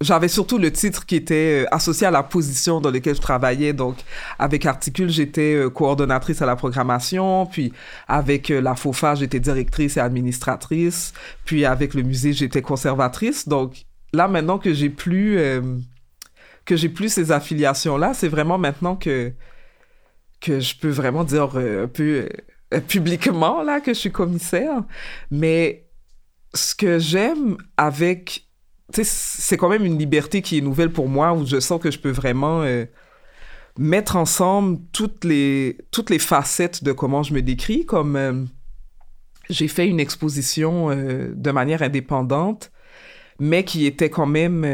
[0.00, 3.72] j'avais surtout le titre qui était euh, associé à la position dans laquelle je travaillais.
[3.72, 3.96] Donc,
[4.38, 7.72] avec Articule, j'étais coordonnatrice à la programmation, puis
[8.06, 11.12] avec la FOFA, j'étais directrice et administratrice,
[11.44, 13.48] puis avec le musée, j'étais conservatrice.
[13.48, 15.38] Donc, là, maintenant que j'ai plus,
[16.64, 19.32] que j'ai plus ces affiliations-là, c'est vraiment maintenant que
[20.40, 22.28] que je peux vraiment dire euh, un peu
[22.74, 24.82] euh, publiquement là que je suis commissaire,
[25.30, 25.86] mais
[26.54, 28.48] ce que j'aime avec,
[28.92, 31.98] c'est quand même une liberté qui est nouvelle pour moi où je sens que je
[31.98, 32.86] peux vraiment euh,
[33.78, 37.86] mettre ensemble toutes les toutes les facettes de comment je me décris.
[37.86, 38.48] Comme
[39.48, 42.72] j'ai fait une exposition de manière indépendante,
[43.38, 44.64] mais qui était quand même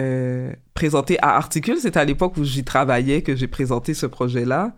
[0.74, 1.78] présentée à Articule.
[1.78, 4.74] C'était à l'époque où j'y travaillais que j'ai présenté ce projet-là.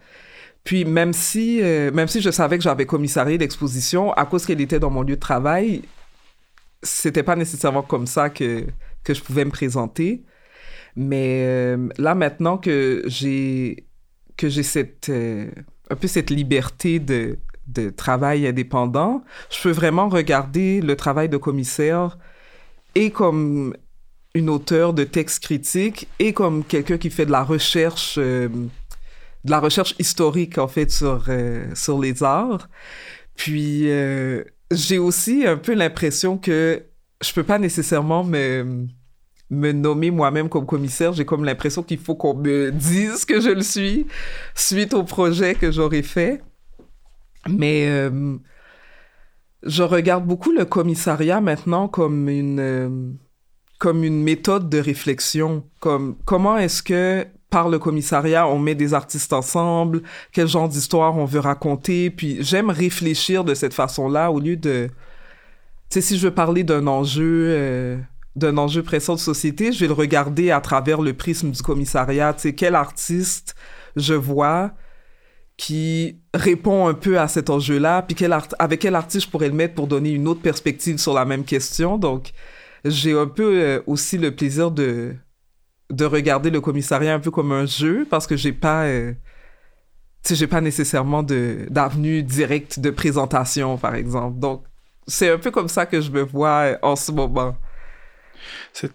[0.65, 4.79] Puis même si, même si je savais que j'avais commissarié l'exposition, à cause qu'elle était
[4.79, 5.83] dans mon lieu de travail,
[6.83, 8.67] c'était pas nécessairement comme ça que,
[9.05, 10.25] que je pouvais me présenter.
[10.97, 13.87] Mais euh, là, maintenant que j'ai
[14.37, 15.51] que j'ai cette euh,
[15.91, 21.37] un peu cette liberté de, de travail indépendant, je peux vraiment regarder le travail de
[21.37, 22.19] commissaire
[22.95, 23.75] et comme
[24.35, 28.49] une auteure de textes critiques et comme quelqu'un qui fait de la recherche euh,
[29.45, 31.27] de la recherche historique en fait sur
[31.75, 32.69] sur les arts.
[33.37, 33.89] Puis
[34.71, 36.83] j'ai aussi un peu l'impression que
[37.21, 38.87] je peux pas nécessairement me,
[39.51, 41.13] me nommer moi-même comme commissaire.
[41.13, 44.07] J'ai comme l'impression qu'il faut qu'on me dise que je le suis
[44.55, 46.43] suite au projet que j'aurais fait.
[47.49, 48.37] Mais euh,
[49.63, 53.11] je regarde beaucoup le commissariat maintenant comme une, euh,
[53.79, 55.65] comme une méthode de réflexion.
[55.81, 61.17] Comme comment est-ce que par le commissariat, on met des artistes ensemble, quel genre d'histoire
[61.17, 62.11] on veut raconter.
[62.11, 64.89] Puis j'aime réfléchir de cette façon-là au lieu de...
[65.91, 67.99] Tu sais, si je veux parler d'un enjeu, euh,
[68.37, 72.35] d'un enjeu pressant de société, je vais le regarder à travers le prisme du commissariat.
[72.35, 73.55] Tu sais, quel artiste
[73.97, 74.73] je vois
[75.57, 79.55] qui répond un peu à cet enjeu-là, puis quel avec quel artiste je pourrais le
[79.55, 81.99] mettre pour donner une autre perspective sur la même question.
[81.99, 82.31] Donc,
[82.85, 85.17] j'ai un peu euh, aussi le plaisir de
[85.91, 89.13] de regarder le commissariat un peu comme un jeu parce que j'ai pas euh,
[90.23, 94.39] tu sais j'ai pas nécessairement de d'avenue directe de présentation par exemple.
[94.39, 94.65] Donc
[95.07, 97.57] c'est un peu comme ça que je me vois euh, en ce moment
[98.75, 98.89] je,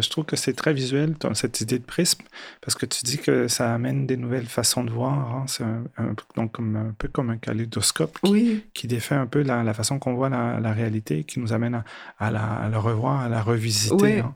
[0.00, 2.22] je, trouve que c'est très visuel, cette idée de prisme,
[2.60, 5.34] parce que tu dis que ça amène des nouvelles façons de voir.
[5.34, 5.44] Hein.
[5.46, 9.62] C'est un, donc comme, un peu comme un kaléidoscope qui, qui défait un peu la,
[9.62, 11.84] la façon qu'on voit la, la, réalité, qui nous amène à,
[12.18, 14.20] à, la, à, revoir, à la revisiter.
[14.20, 14.34] Hein.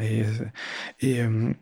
[0.00, 0.22] Et,
[1.00, 1.52] et euh,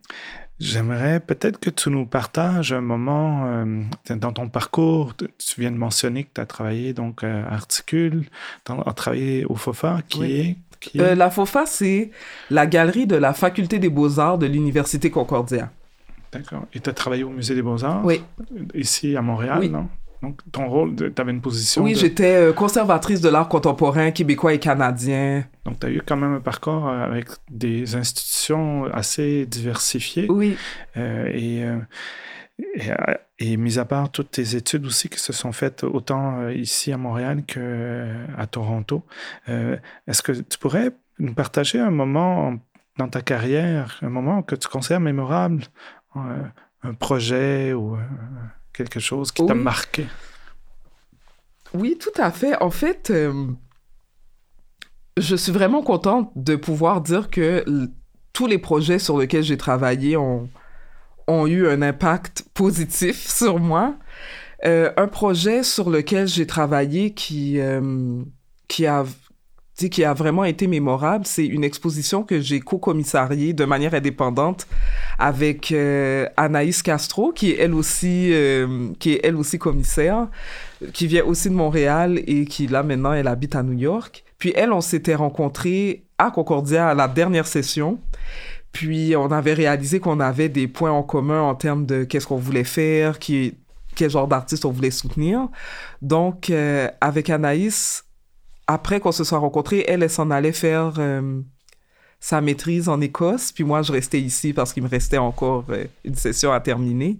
[0.59, 3.83] j'aimerais peut-être que tu nous partages un moment euh,
[4.15, 5.15] dans ton parcours.
[5.15, 8.25] Tu viens de mentionner que tu as travaillé donc à Articule,
[8.65, 10.57] tu as travaillé au FOFA, qui est
[10.97, 12.11] euh, la FOFA, c'est
[12.49, 15.71] la galerie de la Faculté des Beaux-Arts de l'Université Concordia.
[16.31, 16.65] D'accord.
[16.73, 18.01] Et tu as travaillé au Musée des Beaux-Arts?
[18.03, 18.21] Oui.
[18.73, 19.87] Ici à Montréal, non?
[20.23, 21.83] Donc, ton rôle, tu avais une position.
[21.83, 25.45] Oui, j'étais euh, conservatrice de l'art contemporain québécois et canadien.
[25.63, 30.25] Donc, tu as eu quand même un parcours euh, avec des institutions assez diversifiées.
[30.29, 30.57] Oui.
[30.95, 31.63] et,
[32.77, 32.91] et,
[33.39, 36.97] et, mis à part toutes tes études aussi qui se sont faites autant ici à
[36.97, 39.03] Montréal qu'à Toronto,
[39.47, 42.57] est-ce que tu pourrais nous partager un moment
[42.97, 45.63] dans ta carrière, un moment que tu considères mémorable,
[46.15, 47.97] un projet ou
[48.73, 50.05] quelque chose qui t'a marqué?
[51.73, 52.55] Oui, tout à fait.
[52.61, 53.47] En fait, euh,
[55.17, 57.63] je suis vraiment contente de pouvoir dire que
[58.33, 60.49] tous les projets sur lesquels j'ai travaillé ont,
[61.27, 63.95] ont eu un impact positif sur moi.
[64.65, 68.21] Euh, un projet sur lequel j'ai travaillé qui, euh,
[68.67, 69.05] qui a
[69.91, 74.65] qui a vraiment été mémorable, c'est une exposition que j'ai co-commissariée de manière indépendante
[75.19, 78.33] avec euh, Anaïs Castro, qui est elle aussi,
[78.97, 80.29] qui est elle aussi commissaire,
[80.93, 84.23] qui vient aussi de Montréal et qui là maintenant elle habite à New York.
[84.39, 87.99] Puis elle, on s'était rencontrés à Concordia à la dernière session.
[88.71, 92.37] Puis on avait réalisé qu'on avait des points en commun en termes de qu'est-ce qu'on
[92.37, 93.55] voulait faire, qui,
[93.95, 95.47] quel genre d'artiste on voulait soutenir.
[96.01, 98.05] Donc euh, avec Anaïs,
[98.67, 101.41] après qu'on se soit rencontrés, elle, elle s'en allait faire euh,
[102.19, 105.85] sa maîtrise en Écosse, puis moi, je restais ici parce qu'il me restait encore euh,
[106.03, 107.19] une session à terminer.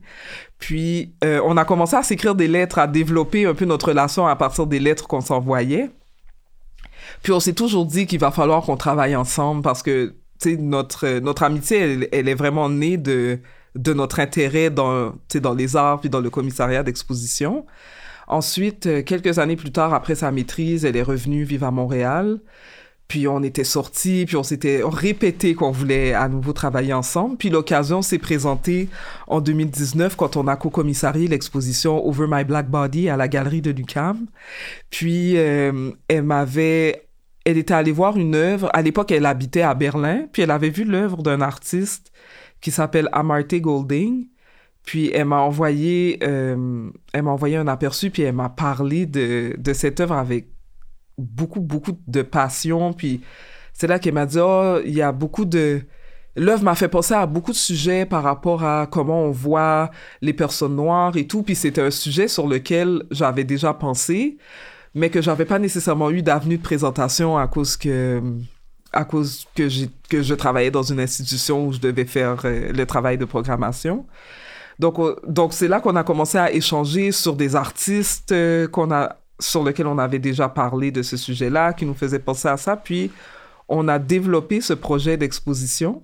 [0.58, 4.28] Puis, euh, on a commencé à s'écrire des lettres, à développer un peu notre relation
[4.28, 5.92] à partir des lettres qu'on s'envoyait.
[7.22, 11.43] Puis, on s'est toujours dit qu'il va falloir qu'on travaille ensemble parce que, notre, notre
[11.43, 13.39] amitié, elle, est vraiment née de,
[13.76, 15.13] notre intérêt dans,
[15.56, 17.65] les arts puis dans le commissariat d'exposition.
[18.28, 22.39] Ensuite, euh, quelques années plus tard, après sa maîtrise, elle est revenue vivre à Montréal.
[23.08, 27.38] Puis on était sortis, puis on s'était répété qu'on voulait à nouveau travailler ensemble.
[27.38, 28.89] Puis l'occasion s'est présentée
[29.28, 33.71] en 2019 quand on a co-commissarié l'exposition Over My Black Body à la galerie de
[33.71, 34.26] l'UQAM.
[34.89, 37.07] Puis euh, elle m'avait,
[37.48, 38.70] elle était allée voir une œuvre.
[38.74, 42.12] À l'époque, elle habitait à Berlin, puis elle avait vu l'œuvre d'un artiste
[42.60, 44.28] qui s'appelle Amarte Golding.
[44.84, 49.56] Puis elle m'a envoyé, euh, elle m'a envoyé un aperçu, puis elle m'a parlé de,
[49.58, 50.50] de cette œuvre avec
[51.18, 52.92] beaucoup, beaucoup de passion.
[52.92, 53.22] Puis
[53.72, 55.84] c'est là qu'elle m'a dit, oh, il y a beaucoup de...
[56.36, 59.90] L'œuvre m'a fait penser à beaucoup de sujets par rapport à comment on voit
[60.22, 61.44] les personnes noires et tout.
[61.44, 64.38] Puis c'était un sujet sur lequel j'avais déjà pensé,
[64.98, 68.22] mais que j'avais pas nécessairement eu d'avenue de présentation à cause que
[68.94, 69.68] à cause que,
[70.10, 74.06] que je travaillais dans une institution où je devais faire euh, le travail de programmation.
[74.80, 79.18] Donc, donc c'est là qu'on a commencé à échanger sur des artistes euh, qu'on a,
[79.40, 82.76] sur lesquels on avait déjà parlé de ce sujet-là, qui nous faisaient penser à ça.
[82.76, 83.12] Puis,
[83.68, 86.02] on a développé ce projet d'exposition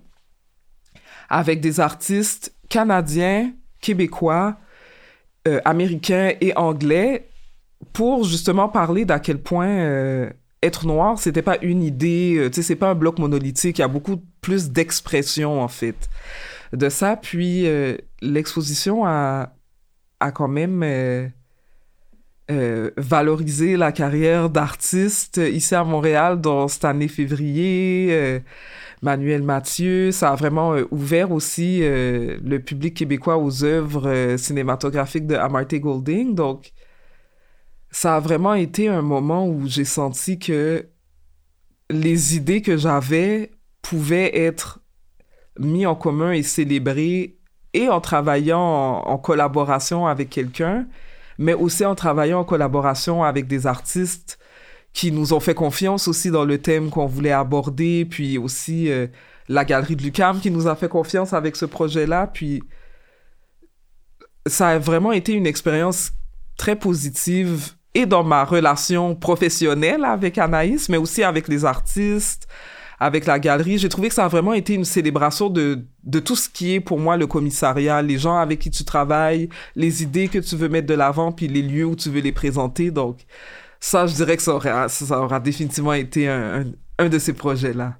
[1.28, 4.56] avec des artistes canadiens, québécois,
[5.48, 7.28] euh, américains et anglais
[7.92, 10.32] pour justement parler d'à quel point
[10.64, 13.82] être noir, c'était pas une idée, euh, tu sais, c'est pas un bloc monolithique, il
[13.82, 16.08] y a beaucoup plus d'expression, en fait,
[16.72, 17.16] de ça.
[17.16, 19.50] Puis, euh, l'exposition a,
[20.34, 21.28] quand même euh,
[22.96, 28.40] valorisé la carrière d'artiste ici à Montréal dans cette année février.
[29.02, 35.78] Manuel Mathieu, ça a vraiment ouvert aussi le public québécois aux œuvres cinématographiques de Amartey
[35.78, 36.34] Golding.
[36.34, 36.72] Donc,
[37.94, 40.88] ça a vraiment été un moment où j'ai senti que
[41.90, 43.52] les idées que j'avais
[43.82, 44.80] pouvaient être
[45.60, 47.38] mis en commun et célébrées
[47.72, 50.88] et en travaillant en, collaboration avec quelqu'un,
[51.38, 54.40] mais aussi en travaillant en collaboration avec des artistes
[54.92, 59.06] qui nous ont fait confiance aussi dans le thème qu'on voulait aborder, puis aussi euh,
[59.48, 62.60] la Galerie de Lucam qui nous a fait confiance avec ce projet-là, puis
[64.46, 66.10] ça a vraiment été une expérience
[66.56, 72.48] très positive et dans ma relation professionnelle avec Anaïs, mais aussi avec les artistes,
[72.98, 73.78] avec la galerie.
[73.78, 76.80] J'ai trouvé que ça a vraiment été une célébration de, de tout ce qui est
[76.80, 80.68] pour moi le commissariat, les gens avec qui tu travailles, les idées que tu veux
[80.68, 82.90] mettre de l'avant, puis les lieux où tu veux les présenter.
[82.90, 83.18] Donc,
[83.80, 86.64] ça, je dirais que ça aura, ça aura définitivement été un,
[86.98, 87.94] un, de ces projets-là.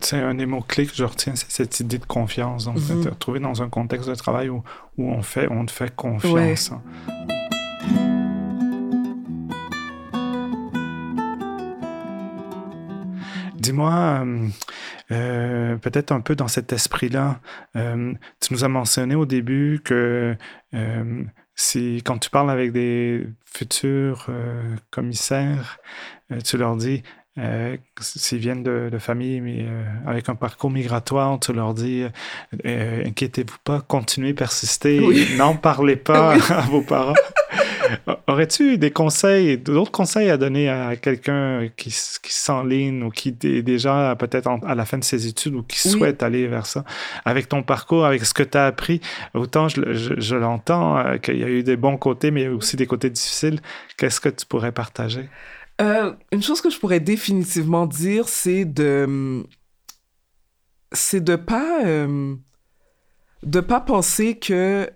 [0.00, 2.64] C'est un des mots-clés que je retiens, c'est cette idée de confiance.
[2.64, 3.40] Donc, mm -hmm.
[3.40, 4.62] dans un contexte de travail où,
[4.98, 6.72] où on, fait, on te fait confiance.
[6.72, 6.82] Hein.
[13.64, 14.48] Dis-moi, euh,
[15.10, 17.40] euh, peut-être un peu dans cet esprit-là,
[17.76, 20.36] euh, tu nous as mentionné au début que
[21.54, 24.28] si, quand tu parles avec des futurs
[24.90, 25.78] commissaires,
[26.44, 27.02] tu leur dis,
[28.00, 29.66] s'ils viennent de, familles mais,
[30.06, 32.04] avec un parcours migratoire, tu leur dis
[32.64, 35.00] inquiétez-vous pas, continuez, persistez,
[35.36, 37.14] n'en parlez pas à vos parents.
[38.26, 43.62] Aurais-tu des conseils, d'autres conseils à donner à quelqu'un qui, qui s'enligne ou qui est
[43.62, 46.84] déjà peut-être à la fin de ses études ou qui souhaite aller vers ça?
[47.24, 49.00] Avec ton parcours, avec ce que tu as appris,
[49.34, 53.10] autant je, l'entends, euh, qu'il y a eu des bons côtés, mais aussi des côtés
[53.10, 53.60] difficiles.
[53.96, 55.28] Qu'est-ce que tu pourrais partager?
[55.80, 59.44] Euh, une chose que je pourrais définitivement dire, c'est de
[60.92, 62.36] c'est de pas euh,
[63.42, 64.88] de pas penser que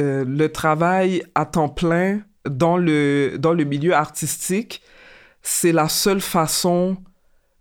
[0.00, 4.82] euh, le travail à temps plein dans le, dans le milieu artistique,
[5.42, 6.98] c'est la seule façon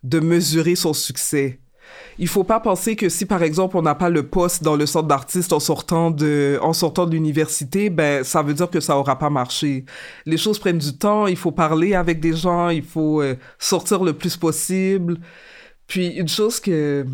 [0.04, 1.60] de mesurer son succès.
[2.18, 4.86] Il faut pas penser que si par exemple on n'a pas le poste dans le
[4.86, 8.98] centre d'artiste en sortant de en sortant de l'université, ben ça veut dire que ça
[8.98, 9.86] aura pas marché.
[10.26, 14.04] Les choses prennent du temps, il faut parler avec des gens, il faut euh, sortir
[14.04, 15.20] le plus possible.
[15.88, 17.06] Puis une chose que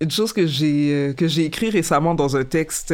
[0.00, 2.92] une chose que j'ai euh, que j'ai écrit récemment dans un texte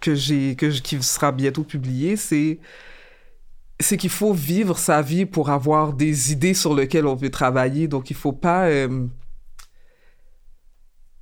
[0.00, 2.58] que j'ai que qui sera bientôt publié, c'est
[3.80, 7.88] c'est qu'il faut vivre sa vie pour avoir des idées sur lesquelles on veut travailler.
[7.88, 9.06] Donc il faut pas euh,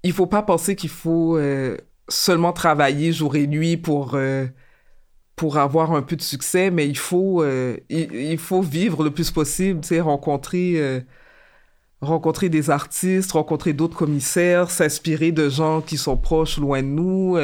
[0.02, 1.76] il faut pas penser qu'il faut euh,
[2.08, 4.46] seulement travailler jour et nuit pour euh,
[5.36, 7.44] pour avoir un peu de succès, mais il faut
[7.88, 11.04] il, faut vivre le plus possible, tu sais, rencontrer
[12.00, 17.36] rencontrer des artistes, rencontrer d'autres commissaires, s'inspirer de gens qui sont proches loin de nous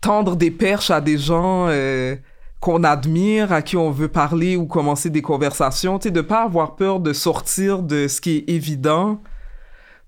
[0.00, 2.16] tendre des perches à des gens euh,
[2.60, 6.42] qu'on admire, à qui on veut parler ou commencer des conversations, tu sais, de pas
[6.42, 9.20] avoir peur de sortir de ce qui est évident,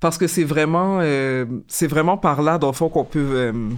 [0.01, 3.53] parce que c'est vraiment, euh, c'est vraiment par là, dans le fond, qu'on peut, euh,
[3.53, 3.77] tu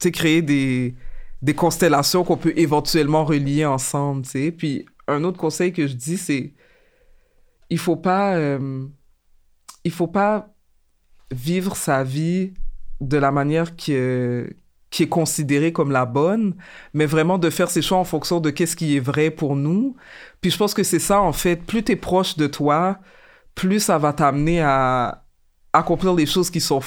[0.00, 0.94] sais, créer des,
[1.40, 4.52] des constellations qu'on peut éventuellement relier ensemble, tu sais.
[4.52, 6.52] Puis un autre conseil que je dis, c'est,
[7.70, 8.38] il faut pas,
[9.84, 10.48] il faut pas
[11.32, 12.52] vivre sa vie
[13.00, 14.54] de la manière que
[14.92, 16.54] qui est considérée comme la bonne,
[16.92, 19.96] mais vraiment de faire ses choix en fonction de qu'est-ce qui est vrai pour nous.
[20.40, 22.98] Puis je pense que c'est ça, en fait, plus tu es proche de toi,
[23.54, 25.24] plus ça va t'amener à
[25.72, 26.80] accomplir les choses qui sont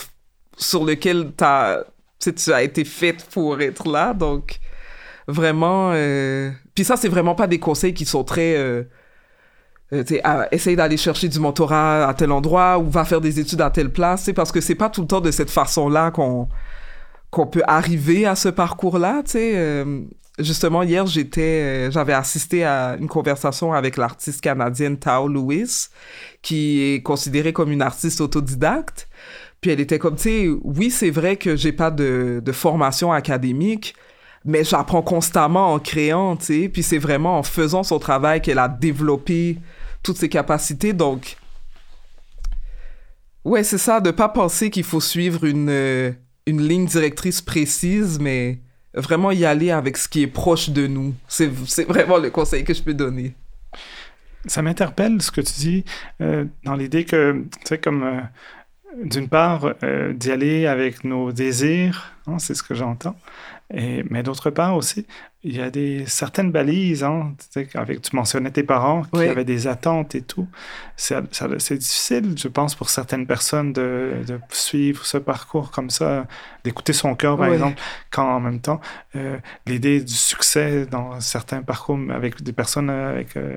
[0.55, 1.79] sur lequel as,
[2.19, 4.13] tu as été faite pour être là.
[4.13, 4.59] Donc,
[5.27, 5.91] vraiment.
[5.93, 6.51] Euh...
[6.75, 8.55] Puis ça, c'est vraiment pas des conseils qui sont très.
[8.55, 8.83] Euh,
[9.93, 10.03] euh
[10.51, 13.91] essayer d'aller chercher du mentorat à tel endroit ou va faire des études à telle
[13.91, 14.29] place.
[14.35, 16.47] Parce que c'est pas tout le temps de cette façon-là qu'on
[17.35, 19.21] qu'on peut arriver à ce parcours-là.
[19.25, 20.03] Tu sais, euh,
[20.39, 25.89] justement hier j'étais, euh, j'avais assisté à une conversation avec l'artiste canadienne Tao Lewis,
[26.41, 29.09] qui est considérée comme une artiste autodidacte.
[29.59, 33.11] Puis elle était comme, tu sais, oui c'est vrai que j'ai pas de, de formation
[33.11, 33.95] académique,
[34.45, 36.69] mais j'apprends constamment en créant, tu sais.
[36.69, 39.57] Puis c'est vraiment en faisant son travail qu'elle a développé
[40.03, 40.93] toutes ses capacités.
[40.93, 41.35] Donc,
[43.43, 46.11] ouais, c'est ça, de pas penser qu'il faut suivre une, euh,
[46.45, 48.59] une ligne directrice précise, mais
[48.93, 51.13] vraiment y aller avec ce qui est proche de nous.
[51.27, 51.47] C'est
[51.87, 53.33] vraiment le conseil que je peux donner.
[54.45, 55.85] Ça m'interpelle ce que tu dis
[56.21, 58.21] euh, dans l'idée que, tu sais, comme euh,
[59.03, 59.73] d'une part,
[60.13, 63.17] d'y aller avec nos désirs, hein, c'est ce que j'entends,
[63.69, 65.05] mais d'autre part aussi,
[65.45, 67.35] il y a des certaines balises, hein,
[67.75, 70.47] avec, tu mentionnais tes parents qui avaient des attentes et tout.
[70.97, 71.21] C'est
[71.77, 76.25] difficile, je pense, pour certaines personnes de, de, suivre ce parcours comme ça,
[76.63, 77.79] d'écouter son cœur, par exemple,
[78.09, 78.81] quand en même temps,
[79.15, 79.37] euh,
[79.67, 83.55] l'idée du succès dans certains parcours avec des personnes avec euh,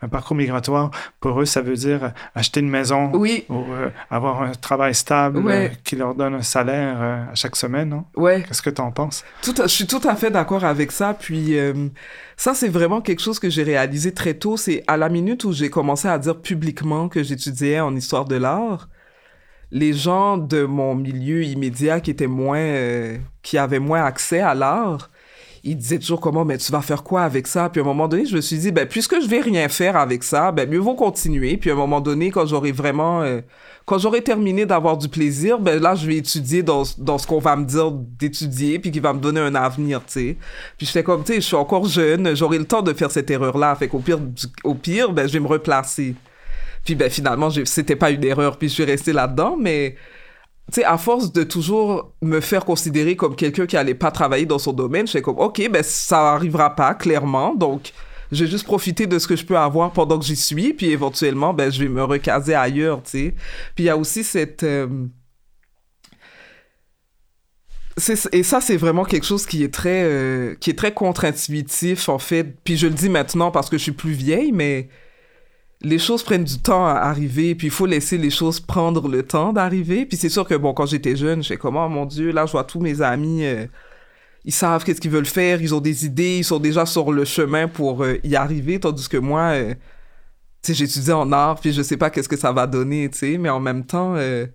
[0.00, 3.44] un parcours migratoire, pour eux, ça veut dire acheter une maison oui.
[3.50, 7.90] ou euh, avoir un travail stable qui leur donne un salaire à chaque semaine.
[7.90, 8.04] Non?
[8.42, 9.22] Qu'est-ce que tu en penses?
[9.42, 11.12] Tout, je suis tout à fait d'accord avec ça.
[11.26, 11.88] Puis euh,
[12.36, 14.56] ça, c'est vraiment quelque chose que j'ai réalisé très tôt.
[14.56, 18.36] C'est à la minute où j'ai commencé à dire publiquement que j'étudiais en histoire de
[18.36, 18.88] l'art,
[19.72, 24.54] les gens de mon milieu immédiat qui étaient moins, euh, qui avaient moins accès à
[24.54, 25.10] l'art,
[25.66, 27.68] ils disaient toujours comment, mais tu vas faire quoi avec ça?
[27.68, 29.96] Puis à un moment donné, je me suis dit, ben, puisque je vais rien faire
[29.96, 31.56] avec ça, ben, mieux vaut continuer.
[31.56, 33.40] Puis à un moment donné, quand j'aurai vraiment, euh,
[33.84, 37.40] quand j'aurai terminé d'avoir du plaisir, ben là, je vais étudier dans, dans ce qu'on
[37.40, 40.36] va me dire d'étudier, puis qui va me donner un avenir, tu sais.
[40.78, 43.28] Puis j'étais comme, tu sais, je suis encore jeune, j'aurai le temps de faire cette
[43.28, 43.74] erreur-là.
[43.74, 44.20] Fait qu'au pire,
[44.62, 46.14] au pire, ben, je vais me replacer.
[46.84, 49.96] Puis ben, finalement, c'était pas une erreur, puis je suis resté là-dedans, mais
[50.72, 54.46] tu sais, à force de toujours me faire considérer comme quelqu'un qui allait pas travailler
[54.46, 57.54] dans son domaine, j'étais comme, OK, ben, ça arrivera pas, clairement.
[57.54, 57.92] Donc,
[58.32, 60.90] je vais juste profiter de ce que je peux avoir pendant que j'y suis, puis
[60.90, 63.34] éventuellement, ben, je vais me recaser ailleurs, tu sais.
[63.76, 64.64] Puis il y a aussi cette...
[64.64, 64.88] Euh,
[68.32, 72.18] et ça, c'est vraiment quelque chose qui est très, euh, qui est très contre-intuitif, en
[72.18, 72.56] fait.
[72.62, 74.90] Puis je le dis maintenant parce que je suis plus vieille, mais
[75.86, 79.22] les choses prennent du temps à arriver, puis il faut laisser les choses prendre le
[79.22, 80.04] temps d'arriver.
[80.04, 82.52] Puis c'est sûr que, bon, quand j'étais jeune, j'étais comme, oh mon Dieu, là, je
[82.52, 83.66] vois tous mes amis, euh,
[84.44, 87.24] ils savent qu'est-ce qu'ils veulent faire, ils ont des idées, ils sont déjà sur le
[87.24, 89.74] chemin pour euh, y arriver, tandis que moi, euh,
[90.60, 93.18] tu sais, j'étudie en art, puis je sais pas qu'est-ce que ça va donner, tu
[93.18, 94.50] sais, mais en même temps, tu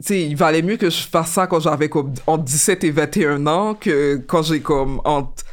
[0.00, 3.46] sais, il valait mieux que je fasse ça quand j'avais comme entre 17 et 21
[3.48, 5.44] ans que quand j'ai comme entre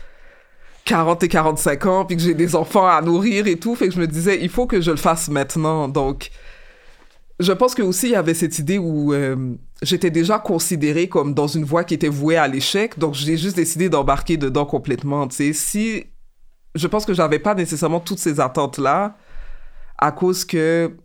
[0.92, 3.76] 40 et 45 ans, puis que j'ai des enfants à nourrir et tout.
[3.76, 5.88] Fait que je me disais, il faut que je le fasse maintenant.
[5.88, 6.32] Donc,
[7.40, 11.34] je pense que aussi il y avait cette idée où euh, j'étais déjà considérée comme
[11.34, 13.00] dans une voie qui était vouée à l'échec.
[13.00, 15.30] Donc, j'ai juste décidé d'embarquer dedans complètement.
[15.30, 16.04] Tu sais, si
[16.76, 19.16] je pense que j'avais pas nécessairement toutes ces attentes là
[19.98, 20.98] à cause que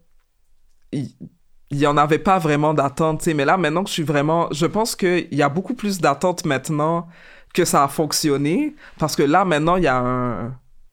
[0.93, 3.19] il y, en avait pas vraiment d'attentes.
[3.19, 5.75] Tu sais, mais là maintenant que je suis vraiment, je pense qu'il y a beaucoup
[5.75, 7.07] plus d'attentes maintenant
[7.57, 9.97] que ça a fonctionné parce que là maintenant il y a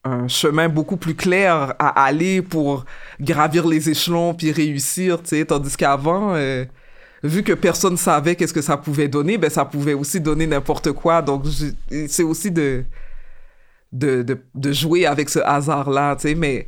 [0.06, 2.86] un, chemin beaucoup plus clair à aller pour
[3.22, 6.66] gravir les échelons puis réussir, tu sais, tandis qu'avant euh,
[7.24, 10.92] vu que personne savait qu'est-ce que ça pouvait donner, ben ça pouvait aussi donner n'importe
[10.92, 11.22] quoi.
[11.22, 11.46] Donc
[12.10, 12.84] c'est aussi de,
[13.94, 16.68] de, de jouer avec ce hasard là, tu sais, mais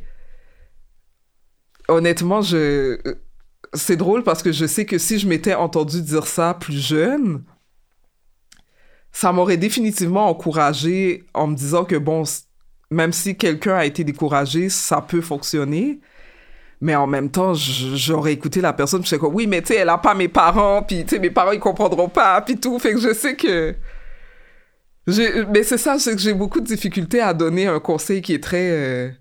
[1.88, 2.98] honnêtement, je
[3.74, 7.42] c'est drôle parce que je sais que si je m'étais entendu dire ça plus jeune,
[9.16, 12.24] ça m'aurait définitivement encouragé en me disant que bon,
[12.90, 16.00] même si quelqu'un a été découragé, ça peut fonctionner.
[16.82, 19.76] Mais en même temps, j'aurais écouté la personne, je sais quoi, oui, mais tu sais,
[19.76, 22.78] elle a pas mes parents, puis tu sais, mes parents, ils comprendront pas, puis tout.
[22.78, 23.74] Fait que je sais que.
[25.48, 28.42] Mais c'est ça, c'est que j'ai beaucoup de difficultés à donner un conseil qui est
[28.42, 28.70] très.
[28.70, 29.16] Euh, tu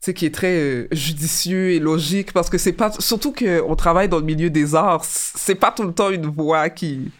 [0.00, 2.90] sais, qui est très euh, judicieux et logique, parce que c'est pas.
[2.98, 6.70] Surtout qu'on travaille dans le milieu des arts, c'est pas tout le temps une voix
[6.70, 7.12] qui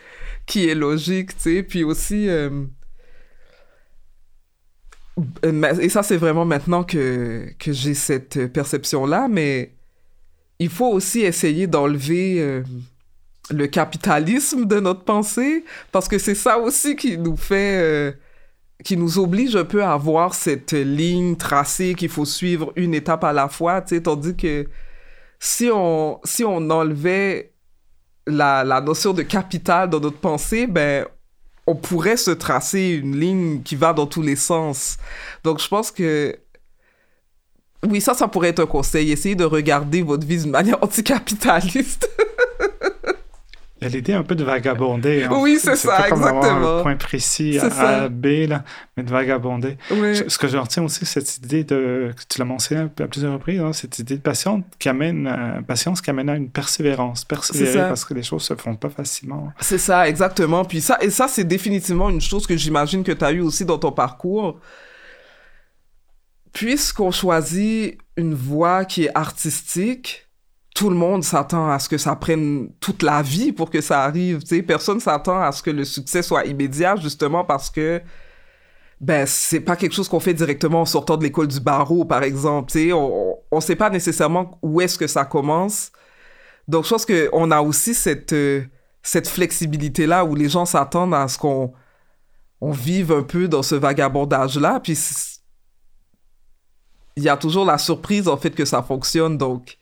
[0.47, 1.63] qui est logique, tu sais.
[1.63, 2.65] Puis aussi, euh,
[5.81, 9.73] et ça, c'est vraiment maintenant que, que j'ai cette perception-là, mais
[10.59, 12.63] il faut aussi essayer d'enlever euh,
[13.51, 18.13] le capitalisme de notre pensée, parce que c'est ça aussi qui nous fait, euh,
[18.85, 23.25] qui nous oblige un peu à avoir cette ligne tracée qu'il faut suivre une étape
[23.25, 24.67] à la fois, tu sais, tandis que
[25.39, 27.52] si on, si on enlevait
[28.27, 31.07] la, la notion de capital dans notre pensée, ben,
[31.67, 34.97] on pourrait se tracer une ligne qui va dans tous les sens.
[35.45, 36.37] Donc, je pense que
[37.89, 39.11] oui, ça, ça pourrait être un conseil.
[39.11, 42.09] Essayez de regarder votre vie d'une manière anticapitaliste.
[43.89, 45.25] L'idée un peu de vagabonder.
[45.25, 45.31] Hein.
[45.33, 46.79] Oui, c'est ça, comme exactement.
[46.79, 48.65] un point précis à, B, là,
[48.97, 49.77] mais de vagabonder.
[49.91, 50.17] Oui.
[50.29, 53.61] Ce que je retiens aussi, c'est cette idée de, tu l'as mentionné à plusieurs reprises,
[53.61, 57.25] hein, cette idée de patience qui amène, euh, patience qui amène à une persévérance.
[57.25, 59.53] Persévérer parce que les choses se font pas facilement.
[59.61, 60.65] C'est ça, exactement.
[60.65, 63.65] Puis ça, et ça, c'est définitivement une chose que j'imagine que tu as eu aussi
[63.65, 64.59] dans ton parcours
[66.53, 70.29] puisqu'on choisit une voie qui est artistique,
[70.75, 74.03] tout le monde s'attend à ce que ça prenne toute la vie pour que ça
[74.03, 74.41] arrive.
[74.43, 78.01] Tu sais, personne s'attend à ce que le succès soit immédiat, justement parce que
[79.01, 82.23] ben c'est pas quelque chose qu'on fait directement en sortant de l'école du barreau, par
[82.23, 82.71] exemple.
[82.71, 85.93] Tu sais, on, on sait pas nécessairement où est-ce que ça commence.
[86.69, 88.63] Donc je pense que on a aussi cette euh,
[89.03, 91.73] cette flexibilité là où les gens s'attendent à ce qu'on
[92.61, 94.97] on vive un peu dans ce vagabondage là, puis
[97.17, 99.77] il y a toujours la surprise en fait que ça fonctionne donc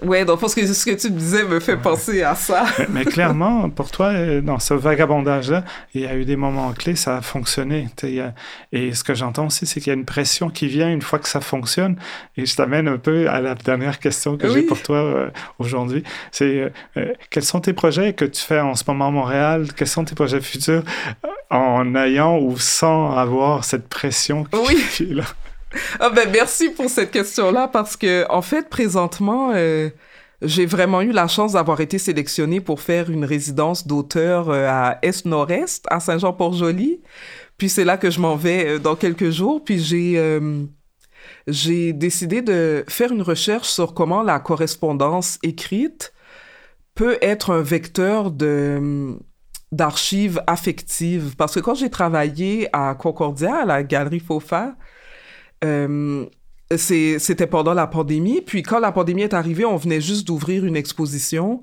[0.00, 2.64] Ouais, donc ce que, ce que tu me disais me fait penser à ça.
[2.88, 5.64] mais, clairement, pour toi, euh, dans ce vagabondage-là,
[5.94, 7.88] il y a eu des moments clés, ça a fonctionné.
[8.72, 11.18] et ce que j'entends aussi, c'est qu'il y a une pression qui vient une fois
[11.18, 11.96] que ça fonctionne.
[12.36, 16.02] Et je t'amène un peu à la dernière question que j'ai pour toi euh, aujourd'hui.
[16.32, 19.68] C'est euh, quels sont tes projets que tu fais en ce moment à Montréal?
[19.76, 20.82] Quels sont tes projets futurs
[21.50, 24.84] en ayant ou sans avoir cette pression qui, oui.
[24.90, 25.24] qui est là?
[26.00, 29.90] Ah ben merci pour cette question-là parce que en fait présentement euh,
[30.42, 34.98] j'ai vraiment eu la chance d'avoir été sélectionnée pour faire une résidence d'auteur euh, à
[35.02, 37.00] Est-Nord-Est à Saint-Jean-Port-Joli.
[37.58, 39.62] Puis c'est là que je m'en vais euh, dans quelques jours.
[39.64, 40.20] Puis j'ai
[41.46, 46.12] j'ai décidé de faire une recherche sur comment la correspondance écrite
[46.94, 49.16] peut être un vecteur de
[49.72, 51.34] d'archives affectives.
[51.36, 54.74] Parce que quand j'ai travaillé à Concordia, à la Galerie Fofa,
[55.64, 56.26] euh,
[56.76, 58.40] c'était pendant la pandémie.
[58.40, 61.60] Puis quand la pandémie est arrivée, on venait juste d'ouvrir une exposition.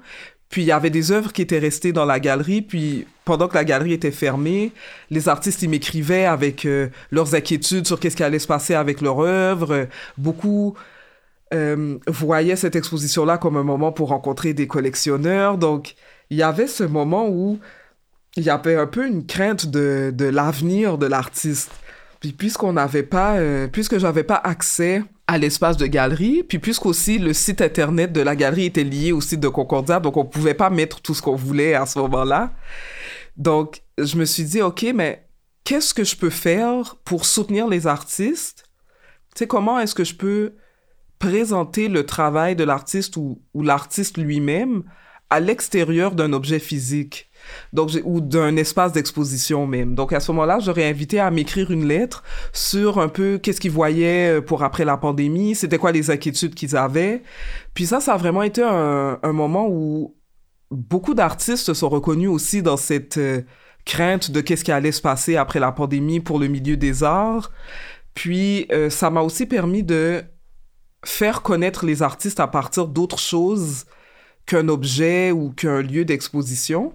[0.50, 2.62] Puis il y avait des œuvres qui étaient restées dans la galerie.
[2.62, 4.72] Puis pendant que la galerie était fermée,
[5.10, 9.02] les artistes ils m'écrivaient avec euh, leurs inquiétudes sur qu'est-ce qui allait se passer avec
[9.02, 9.88] leur œuvre.
[10.18, 10.76] Beaucoup
[11.54, 15.58] euh, voyaient cette exposition-là comme un moment pour rencontrer des collectionneurs.
[15.58, 15.96] Donc
[16.30, 17.60] il y avait ce moment où
[18.36, 21.72] il y avait un peu une crainte de, de l'avenir de l'artiste.
[22.20, 27.18] Puis puisqu'on n'avait pas, euh, puisque j'avais pas accès à l'espace de galerie, puis puisqu'aussi
[27.18, 30.54] le site internet de la galerie était lié au site de Concordia, donc on pouvait
[30.54, 32.52] pas mettre tout ce qu'on voulait à ce moment-là.
[33.38, 35.28] Donc je me suis dit, ok, mais
[35.64, 38.66] qu'est-ce que je peux faire pour soutenir les artistes?
[39.36, 40.56] Tu sais, comment est-ce que je peux
[41.20, 44.84] présenter le travail de l'artiste ou, ou l'artiste lui-même
[45.30, 47.29] à l'extérieur d'un objet physique?
[47.74, 49.96] Donc ou d'un espace d'exposition même.
[49.96, 52.24] Donc à ce moment-là, j'aurais invité à m'écrire une lettre
[52.54, 56.56] sur un peu qu'est-ce qu'ils voyaient euh, pour après la pandémie, c'était quoi les inquiétudes
[56.56, 57.24] qu'ils avaient.
[57.74, 60.16] Puis ça, ça a vraiment été un, moment où
[60.72, 63.42] beaucoup d'artistes se sont reconnus aussi dans cette euh,
[63.86, 67.52] crainte de qu'est-ce qui allait se passer après la pandémie pour le milieu des arts.
[68.14, 70.24] Puis euh, ça m'a aussi permis de
[71.06, 73.86] faire connaître les artistes à partir d'autres choses
[74.46, 76.94] qu'un objet ou qu'un lieu d'exposition.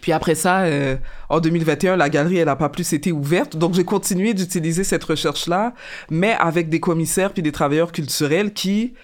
[0.00, 0.96] Puis après ça, euh,
[1.28, 3.56] en 2021, la galerie, elle n'a pas plus été ouverte.
[3.56, 5.74] Donc, j'ai continué d'utiliser cette recherche-là,
[6.10, 8.94] mais avec des commissaires puis des travailleurs culturels qui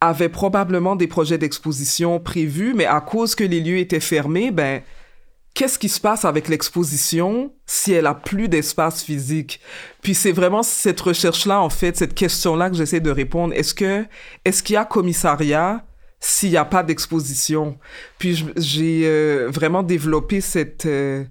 [0.00, 4.82] avaient probablement des projets d'exposition prévus, mais à cause que les lieux étaient fermés, ben,
[5.54, 9.60] qu'est-ce qui se passe avec l'exposition si elle a plus d'espace physique?
[10.02, 13.54] Puis c'est vraiment cette recherche-là, en fait, cette question-là que j'essaie de répondre.
[13.54, 14.04] Est-ce que,
[14.44, 15.84] est-ce qu'il y a commissariat
[16.20, 17.78] s'il n'y a pas d'exposition.
[18.18, 21.24] Puis j'ai euh, vraiment développé cette euh,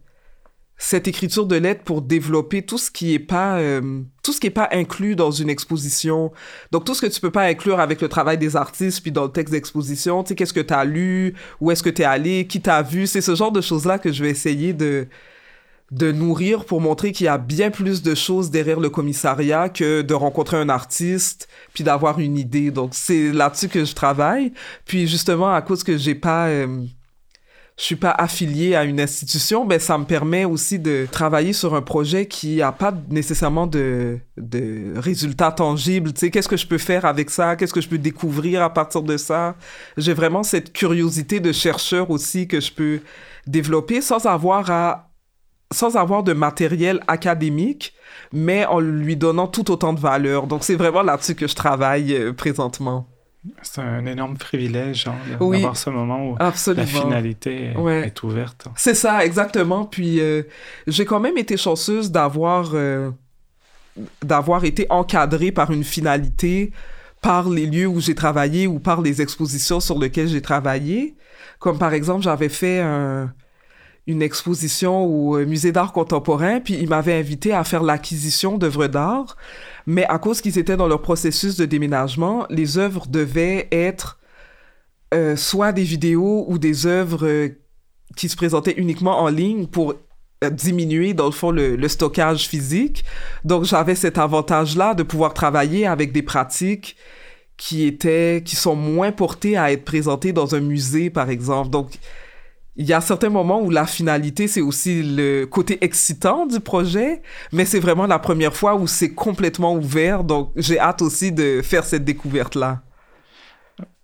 [0.78, 4.50] cette écriture de lettres pour développer tout ce qui est pas euh, tout ce qui
[4.50, 6.32] pas inclus dans une exposition.
[6.72, 9.24] Donc tout ce que tu peux pas inclure avec le travail des artistes puis dans
[9.24, 12.06] le texte d'exposition, tu sais qu'est-ce que tu as lu, où est-ce que tu es
[12.06, 15.08] allé, qui t'a vu, c'est ce genre de choses là que je vais essayer de
[15.92, 20.02] de nourrir pour montrer qu'il y a bien plus de choses derrière le commissariat que
[20.02, 22.72] de rencontrer un artiste puis d'avoir une idée.
[22.72, 24.52] Donc c'est là-dessus que je travaille.
[24.86, 26.86] Puis justement à cause que j'ai pas euh,
[27.78, 31.76] je suis pas affilié à une institution, ben ça me permet aussi de travailler sur
[31.76, 36.14] un projet qui a pas nécessairement de, de résultats tangibles.
[36.14, 37.58] Tu sais, qu'est-ce que je peux faire avec ça?
[37.58, 39.56] Qu'est-ce que je peux découvrir à partir de ça?
[39.98, 43.02] J'ai vraiment cette curiosité de chercheur aussi que je peux
[43.46, 45.05] développer sans avoir à
[45.76, 47.94] sans avoir de matériel académique,
[48.32, 50.48] mais en lui donnant tout autant de valeur.
[50.48, 53.08] Donc c'est vraiment là-dessus que je travaille euh, présentement.
[53.62, 56.52] C'est un énorme privilège hein, d'avoir ce moment où la
[56.86, 58.68] finalité est, ouverte.
[58.76, 59.86] C'est ça, exactement.
[59.86, 60.44] Puis euh,
[60.88, 63.12] j'ai quand même été chanceuse d'avoir euh,
[64.24, 66.72] d'avoir été encadrée par une finalité
[67.22, 71.16] par les lieux où j'ai travaillé ou par les expositions sur lesquelles j'ai travaillé.
[71.60, 72.82] Comme par exemple, j'avais fait
[74.08, 78.88] une exposition au euh, musée d'art contemporain, puis il m'avait invité à faire l'acquisition d'œuvres
[78.88, 79.36] d'art.
[79.88, 84.20] Mais à cause qu'ils étaient dans leur processus de déménagement, les œuvres devaient être
[85.14, 87.50] euh, soit des vidéos ou des œuvres euh,
[88.16, 89.96] qui se présentaient uniquement en ligne pour
[90.52, 93.04] diminuer, dans le fond, le, le stockage physique.
[93.44, 96.98] Donc, j'avais cet avantage-là de pouvoir travailler avec des pratiques
[97.58, 101.70] qui étaient, qui sont moins portées à être présentées dans un musée, par exemple.
[101.70, 101.98] Donc,
[102.78, 107.22] il y a certains moments où la finalité, c'est aussi le côté excitant du projet,
[107.54, 110.24] mais c'est vraiment la première fois où c'est complètement ouvert.
[110.24, 112.82] Donc, j'ai hâte aussi de faire cette découverte-là.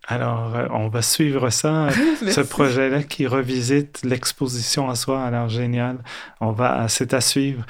[0.07, 1.89] Alors, euh, on va suivre ça,
[2.27, 5.23] ce projet-là qui revisite l'exposition en soi.
[5.23, 5.99] Alors, génial.
[6.39, 7.65] On va, c'est à suivre.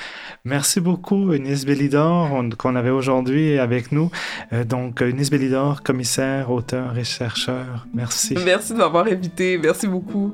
[0.46, 4.10] Merci beaucoup, Eunice Bellidor, qu'on avait aujourd'hui avec nous.
[4.54, 7.86] Euh, donc, Eunice Bellidor, commissaire, auteur et chercheur.
[7.94, 8.36] Merci.
[8.46, 9.58] Merci de m'avoir invité.
[9.58, 10.34] Merci beaucoup.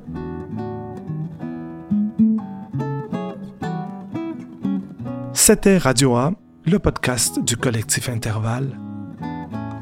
[5.33, 6.33] C'était Radio A,
[6.65, 8.86] le podcast du collectif Intervalle